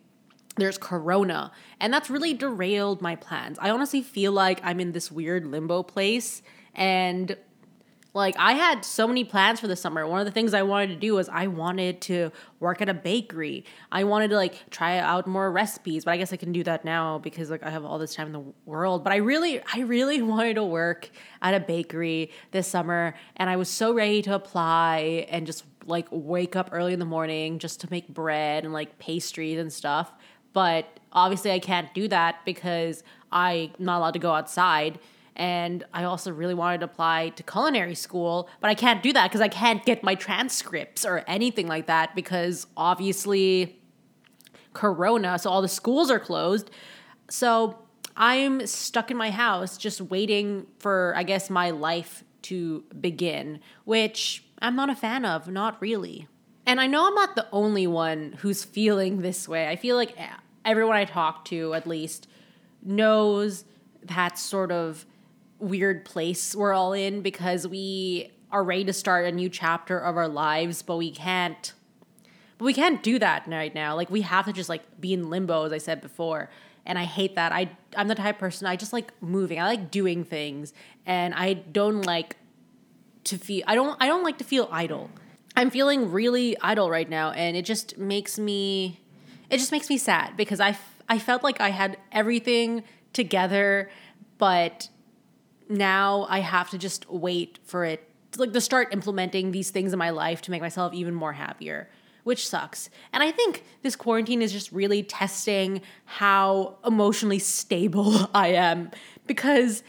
there's 0.56 0.78
corona 0.78 1.50
and 1.80 1.92
that's 1.92 2.08
really 2.08 2.32
derailed 2.32 3.02
my 3.02 3.16
plans. 3.16 3.58
I 3.60 3.70
honestly 3.70 4.02
feel 4.02 4.30
like 4.30 4.60
I'm 4.62 4.78
in 4.78 4.92
this 4.92 5.10
weird 5.10 5.46
limbo 5.46 5.82
place 5.82 6.42
and 6.74 7.36
like 8.14 8.36
I 8.38 8.52
had 8.52 8.84
so 8.84 9.08
many 9.08 9.24
plans 9.24 9.58
for 9.58 9.66
the 9.66 9.74
summer. 9.74 10.06
One 10.06 10.20
of 10.20 10.24
the 10.24 10.30
things 10.30 10.54
I 10.54 10.62
wanted 10.62 10.90
to 10.90 10.96
do 10.96 11.14
was 11.14 11.28
I 11.28 11.48
wanted 11.48 12.00
to 12.02 12.30
work 12.60 12.80
at 12.80 12.88
a 12.88 12.94
bakery. 12.94 13.64
I 13.90 14.04
wanted 14.04 14.28
to 14.28 14.36
like 14.36 14.70
try 14.70 14.98
out 14.98 15.26
more 15.26 15.50
recipes, 15.50 16.04
but 16.04 16.12
I 16.12 16.16
guess 16.16 16.32
I 16.32 16.36
can 16.36 16.52
do 16.52 16.62
that 16.62 16.84
now 16.84 17.18
because 17.18 17.50
like 17.50 17.64
I 17.64 17.70
have 17.70 17.84
all 17.84 17.98
this 17.98 18.14
time 18.14 18.28
in 18.28 18.32
the 18.32 18.44
world. 18.66 19.02
But 19.02 19.12
I 19.12 19.16
really 19.16 19.60
I 19.60 19.80
really 19.80 20.22
wanted 20.34 20.54
to 20.54 20.64
work 20.64 21.10
at 21.42 21.54
a 21.54 21.60
bakery 21.60 22.30
this 22.52 22.68
summer 22.68 23.14
and 23.36 23.50
I 23.50 23.56
was 23.56 23.68
so 23.68 23.92
ready 23.92 24.22
to 24.22 24.34
apply 24.34 25.26
and 25.28 25.44
just 25.44 25.64
like 25.84 26.06
wake 26.10 26.54
up 26.54 26.70
early 26.72 26.92
in 26.92 27.00
the 27.00 27.04
morning 27.04 27.58
just 27.58 27.80
to 27.80 27.88
make 27.90 28.06
bread 28.08 28.64
and 28.64 28.72
like 28.72 28.96
pastries 29.00 29.58
and 29.58 29.72
stuff. 29.72 30.12
But 30.52 31.00
obviously 31.12 31.50
I 31.50 31.58
can't 31.58 31.92
do 31.94 32.06
that 32.08 32.44
because 32.44 33.02
I'm 33.32 33.72
not 33.80 33.98
allowed 33.98 34.12
to 34.12 34.20
go 34.20 34.32
outside 34.32 35.00
and 35.36 35.84
I 35.92 36.04
also 36.04 36.32
really 36.32 36.54
wanted 36.54 36.78
to 36.78 36.84
apply 36.84 37.30
to 37.30 37.42
culinary 37.42 37.94
school, 37.94 38.48
but 38.60 38.70
I 38.70 38.74
can't 38.74 39.02
do 39.02 39.12
that 39.12 39.28
because 39.28 39.40
I 39.40 39.48
can't 39.48 39.84
get 39.84 40.02
my 40.02 40.14
transcripts 40.14 41.04
or 41.04 41.24
anything 41.26 41.66
like 41.66 41.86
that 41.86 42.14
because 42.14 42.66
obviously 42.76 43.80
corona, 44.72 45.38
so 45.38 45.50
all 45.50 45.62
the 45.62 45.68
schools 45.68 46.10
are 46.10 46.20
closed. 46.20 46.70
So 47.28 47.78
I'm 48.16 48.66
stuck 48.66 49.10
in 49.10 49.16
my 49.16 49.30
house 49.30 49.76
just 49.76 50.00
waiting 50.00 50.66
for 50.78 51.14
I 51.16 51.24
guess 51.24 51.50
my 51.50 51.70
life 51.70 52.22
to 52.42 52.84
begin, 53.00 53.60
which 53.84 54.44
I'm 54.60 54.76
not 54.76 54.90
a 54.90 54.94
fan 54.94 55.24
of, 55.24 55.48
not 55.48 55.80
really. 55.80 56.28
And 56.66 56.80
I 56.80 56.86
know 56.86 57.06
I'm 57.06 57.14
not 57.14 57.34
the 57.34 57.46
only 57.52 57.86
one 57.86 58.36
who's 58.38 58.64
feeling 58.76 59.22
this 59.22 59.48
way. 59.48 59.68
I 59.68 59.76
feel 59.76 59.96
like 59.96 60.16
everyone 60.64 60.96
I 60.96 61.06
talk 61.06 61.44
to 61.46 61.74
at 61.74 61.86
least 61.86 62.28
knows 62.82 63.64
that 64.02 64.38
sort 64.38 64.70
of 64.70 65.06
weird 65.64 66.04
place 66.04 66.54
we're 66.54 66.72
all 66.72 66.92
in 66.92 67.22
because 67.22 67.66
we 67.66 68.30
are 68.52 68.62
ready 68.62 68.84
to 68.84 68.92
start 68.92 69.26
a 69.26 69.32
new 69.32 69.48
chapter 69.48 69.98
of 69.98 70.16
our 70.16 70.28
lives, 70.28 70.82
but 70.82 70.96
we 70.96 71.10
can't 71.10 71.72
but 72.56 72.66
we 72.66 72.72
can't 72.72 73.02
do 73.02 73.18
that 73.18 73.48
right 73.48 73.74
now. 73.74 73.96
Like 73.96 74.10
we 74.10 74.20
have 74.20 74.44
to 74.44 74.52
just 74.52 74.68
like 74.68 75.00
be 75.00 75.12
in 75.12 75.28
limbo 75.28 75.64
as 75.64 75.72
I 75.72 75.78
said 75.78 76.00
before. 76.00 76.50
And 76.86 76.98
I 76.98 77.04
hate 77.04 77.34
that. 77.34 77.50
I 77.50 77.70
I'm 77.96 78.08
the 78.08 78.14
type 78.14 78.36
of 78.36 78.40
person 78.40 78.66
I 78.66 78.76
just 78.76 78.92
like 78.92 79.12
moving. 79.20 79.58
I 79.58 79.64
like 79.64 79.90
doing 79.90 80.24
things 80.24 80.72
and 81.04 81.34
I 81.34 81.54
don't 81.54 82.02
like 82.02 82.36
to 83.24 83.38
feel 83.38 83.64
I 83.66 83.74
don't 83.74 83.96
I 84.00 84.06
don't 84.06 84.22
like 84.22 84.38
to 84.38 84.44
feel 84.44 84.68
idle. 84.70 85.10
I'm 85.56 85.70
feeling 85.70 86.12
really 86.12 86.56
idle 86.60 86.90
right 86.90 87.08
now 87.08 87.30
and 87.32 87.56
it 87.56 87.64
just 87.64 87.98
makes 87.98 88.38
me 88.38 89.00
it 89.50 89.58
just 89.58 89.72
makes 89.72 89.88
me 89.90 89.98
sad 89.98 90.36
because 90.36 90.60
I 90.60 90.78
I 91.08 91.18
felt 91.18 91.42
like 91.42 91.60
I 91.60 91.70
had 91.70 91.98
everything 92.12 92.84
together 93.12 93.90
but 94.38 94.88
now 95.68 96.26
I 96.28 96.40
have 96.40 96.70
to 96.70 96.78
just 96.78 97.08
wait 97.10 97.58
for 97.64 97.84
it 97.84 98.08
to, 98.32 98.40
like 98.40 98.52
to 98.52 98.60
start 98.60 98.92
implementing 98.92 99.52
these 99.52 99.70
things 99.70 99.92
in 99.92 99.98
my 99.98 100.10
life 100.10 100.42
to 100.42 100.50
make 100.50 100.60
myself 100.60 100.92
even 100.94 101.14
more 101.14 101.32
happier, 101.32 101.88
which 102.24 102.48
sucks. 102.48 102.90
And 103.12 103.22
I 103.22 103.30
think 103.30 103.64
this 103.82 103.96
quarantine 103.96 104.42
is 104.42 104.52
just 104.52 104.72
really 104.72 105.02
testing 105.02 105.82
how 106.04 106.76
emotionally 106.84 107.38
stable 107.38 108.30
I 108.34 108.48
am 108.48 108.90
because 109.26 109.82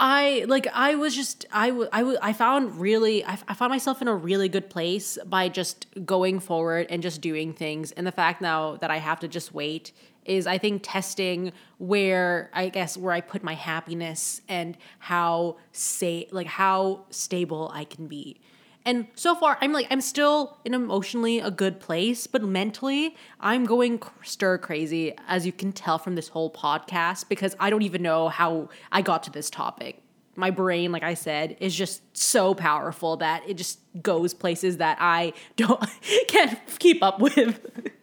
I 0.00 0.44
like 0.48 0.66
I 0.74 0.96
was 0.96 1.14
just 1.14 1.46
I 1.52 1.68
w- 1.68 1.88
I, 1.92 2.00
w- 2.00 2.18
I 2.20 2.32
found 2.32 2.80
really 2.80 3.24
I, 3.24 3.34
f- 3.34 3.44
I 3.46 3.54
found 3.54 3.70
myself 3.70 4.02
in 4.02 4.08
a 4.08 4.14
really 4.14 4.48
good 4.48 4.68
place 4.68 5.16
by 5.24 5.48
just 5.48 5.86
going 6.04 6.40
forward 6.40 6.88
and 6.90 7.00
just 7.00 7.20
doing 7.20 7.52
things 7.52 7.92
and 7.92 8.04
the 8.04 8.12
fact 8.12 8.40
now 8.42 8.76
that 8.78 8.90
I 8.90 8.96
have 8.96 9.20
to 9.20 9.28
just 9.28 9.54
wait 9.54 9.92
is 10.24 10.46
I 10.46 10.58
think 10.58 10.82
testing 10.84 11.52
where 11.78 12.50
I 12.52 12.68
guess 12.68 12.96
where 12.96 13.12
I 13.12 13.20
put 13.20 13.42
my 13.42 13.54
happiness 13.54 14.40
and 14.48 14.76
how 14.98 15.56
say 15.72 16.28
like 16.30 16.46
how 16.46 17.04
stable 17.10 17.70
I 17.74 17.84
can 17.84 18.06
be. 18.06 18.40
And 18.86 19.06
so 19.14 19.34
far 19.34 19.56
I'm 19.60 19.72
like 19.72 19.86
I'm 19.90 20.00
still 20.00 20.58
in 20.64 20.74
emotionally 20.74 21.38
a 21.38 21.50
good 21.50 21.80
place, 21.80 22.26
but 22.26 22.42
mentally 22.42 23.16
I'm 23.40 23.64
going 23.64 24.02
stir 24.22 24.58
crazy 24.58 25.14
as 25.26 25.46
you 25.46 25.52
can 25.52 25.72
tell 25.72 25.98
from 25.98 26.14
this 26.14 26.28
whole 26.28 26.50
podcast 26.50 27.28
because 27.28 27.56
I 27.58 27.70
don't 27.70 27.82
even 27.82 28.02
know 28.02 28.28
how 28.28 28.68
I 28.92 29.02
got 29.02 29.22
to 29.24 29.30
this 29.30 29.50
topic. 29.50 30.00
My 30.36 30.50
brain, 30.50 30.90
like 30.90 31.04
I 31.04 31.14
said, 31.14 31.56
is 31.60 31.76
just 31.76 32.02
so 32.16 32.54
powerful 32.54 33.18
that 33.18 33.48
it 33.48 33.54
just 33.54 33.78
goes 34.02 34.34
places 34.34 34.78
that 34.78 34.98
I 35.00 35.32
don't 35.56 35.80
can't 36.28 36.58
keep 36.78 37.02
up 37.02 37.20
with. 37.20 37.60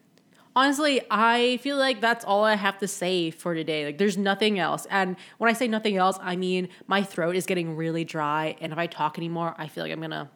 honestly, 0.56 1.02
I 1.10 1.58
feel 1.58 1.78
like 1.78 2.02
that's 2.02 2.26
all 2.26 2.44
I 2.44 2.56
have 2.56 2.78
to 2.80 2.88
say 2.88 3.32
for 3.32 3.54
today. 3.54 3.86
Like, 3.86 3.98
there's 3.98 4.18
nothing 4.18 4.60
else. 4.60 4.86
And 4.90 5.16
when 5.38 5.50
I 5.50 5.54
say 5.54 5.68
nothing 5.68 5.98
else, 5.98 6.18
I 6.22 6.36
mean 6.36 6.70
my 6.88 7.04
throat 7.04 7.36
is 7.36 7.46
getting 7.46 7.76
really 7.76 8.04
dry. 8.04 8.56
And 8.62 8.72
if 8.72 8.80
I 8.80 8.88
talk 8.88 9.18
anymore, 9.18 9.56
I 9.58 9.68
feel 9.68 9.84
like 9.84 9.92
I'm 9.92 10.00
going 10.00 10.12
to 10.12 10.30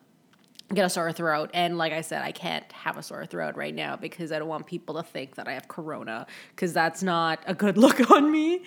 get 0.74 0.86
a 0.86 0.90
sore 0.90 1.12
throat. 1.12 1.52
And 1.54 1.78
like 1.78 1.94
I 1.94 2.02
said, 2.02 2.24
I 2.24 2.32
can't 2.32 2.70
have 2.72 2.98
a 2.98 3.04
sore 3.04 3.26
throat 3.26 3.56
right 3.56 3.74
now 3.74 3.96
because 3.96 4.32
I 4.32 4.40
don't 4.40 4.48
want 4.48 4.66
people 4.66 4.96
to 4.96 5.04
think 5.04 5.36
that 5.36 5.48
I 5.48 5.54
have 5.54 5.68
corona 5.68 6.26
because 6.52 6.74
that's 6.74 7.04
not 7.04 7.40
a 7.46 7.54
good 7.54 7.78
look 7.86 8.12
on 8.12 8.32
me. 8.32 8.64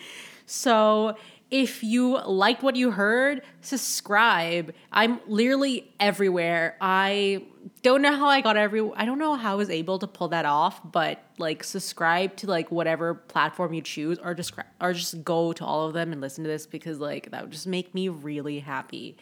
So, 0.46 1.16
if 1.50 1.82
you 1.82 2.18
liked 2.20 2.62
what 2.62 2.76
you 2.76 2.90
heard, 2.90 3.42
subscribe. 3.62 4.74
I'm 4.92 5.20
literally 5.26 5.90
everywhere. 5.98 6.76
I 6.80 7.44
don't 7.82 8.02
know 8.02 8.14
how 8.14 8.26
I 8.26 8.40
got 8.40 8.56
every 8.56 8.82
I 8.96 9.06
don't 9.06 9.18
know 9.18 9.34
how 9.34 9.52
I 9.52 9.54
was 9.54 9.70
able 9.70 9.98
to 10.00 10.06
pull 10.06 10.28
that 10.28 10.44
off, 10.44 10.80
but 10.92 11.22
like 11.38 11.64
subscribe 11.64 12.36
to 12.36 12.46
like 12.46 12.70
whatever 12.70 13.14
platform 13.14 13.72
you 13.72 13.80
choose 13.80 14.18
or 14.18 14.34
just 14.34 14.52
or 14.80 14.92
just 14.92 15.24
go 15.24 15.52
to 15.54 15.64
all 15.64 15.86
of 15.86 15.94
them 15.94 16.12
and 16.12 16.20
listen 16.20 16.44
to 16.44 16.48
this 16.48 16.66
because 16.66 16.98
like 16.98 17.30
that 17.30 17.42
would 17.42 17.52
just 17.52 17.66
make 17.66 17.94
me 17.94 18.08
really 18.08 18.58
happy. 18.58 19.16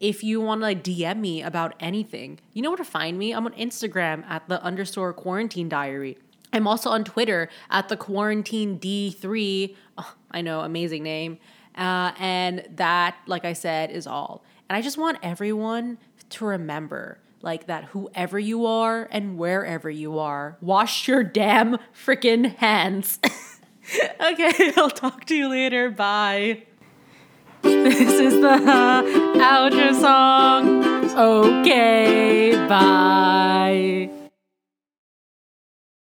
If 0.00 0.22
you 0.22 0.40
want 0.40 0.62
to 0.62 0.74
DM 0.74 1.20
me 1.20 1.42
about 1.42 1.74
anything, 1.80 2.38
you 2.52 2.62
know 2.62 2.70
where 2.70 2.76
to 2.76 2.84
find 2.84 3.18
me. 3.18 3.32
I'm 3.32 3.46
on 3.46 3.52
Instagram 3.54 4.24
at 4.28 4.48
the 4.48 4.62
underscore 4.62 5.12
quarantine 5.12 5.68
diary. 5.68 6.18
I'm 6.52 6.66
also 6.66 6.90
on 6.90 7.04
Twitter 7.04 7.48
at 7.70 7.88
the 7.88 7.96
quarantine 7.96 8.78
D3. 8.78 9.74
Oh, 9.98 10.14
I 10.30 10.42
know, 10.42 10.60
amazing 10.60 11.02
name. 11.02 11.38
Uh, 11.76 12.12
and 12.18 12.66
that, 12.76 13.16
like 13.26 13.44
I 13.44 13.52
said, 13.52 13.90
is 13.90 14.06
all. 14.06 14.42
And 14.68 14.76
I 14.76 14.82
just 14.82 14.98
want 14.98 15.18
everyone 15.22 15.98
to 16.30 16.44
remember 16.44 17.18
like 17.42 17.66
that 17.66 17.84
whoever 17.84 18.38
you 18.38 18.66
are 18.66 19.08
and 19.10 19.38
wherever 19.38 19.88
you 19.88 20.18
are, 20.18 20.56
wash 20.60 21.06
your 21.06 21.22
damn 21.22 21.78
freaking 21.94 22.56
hands. 22.56 23.20
okay, 24.20 24.72
I'll 24.76 24.90
talk 24.90 25.24
to 25.26 25.36
you 25.36 25.48
later. 25.48 25.90
Bye. 25.90 26.64
This 27.62 28.12
is 28.12 28.34
the 28.34 28.58
outro 29.38 30.00
song. 30.00 30.84
Okay, 31.16 32.52
bye. 32.68 34.15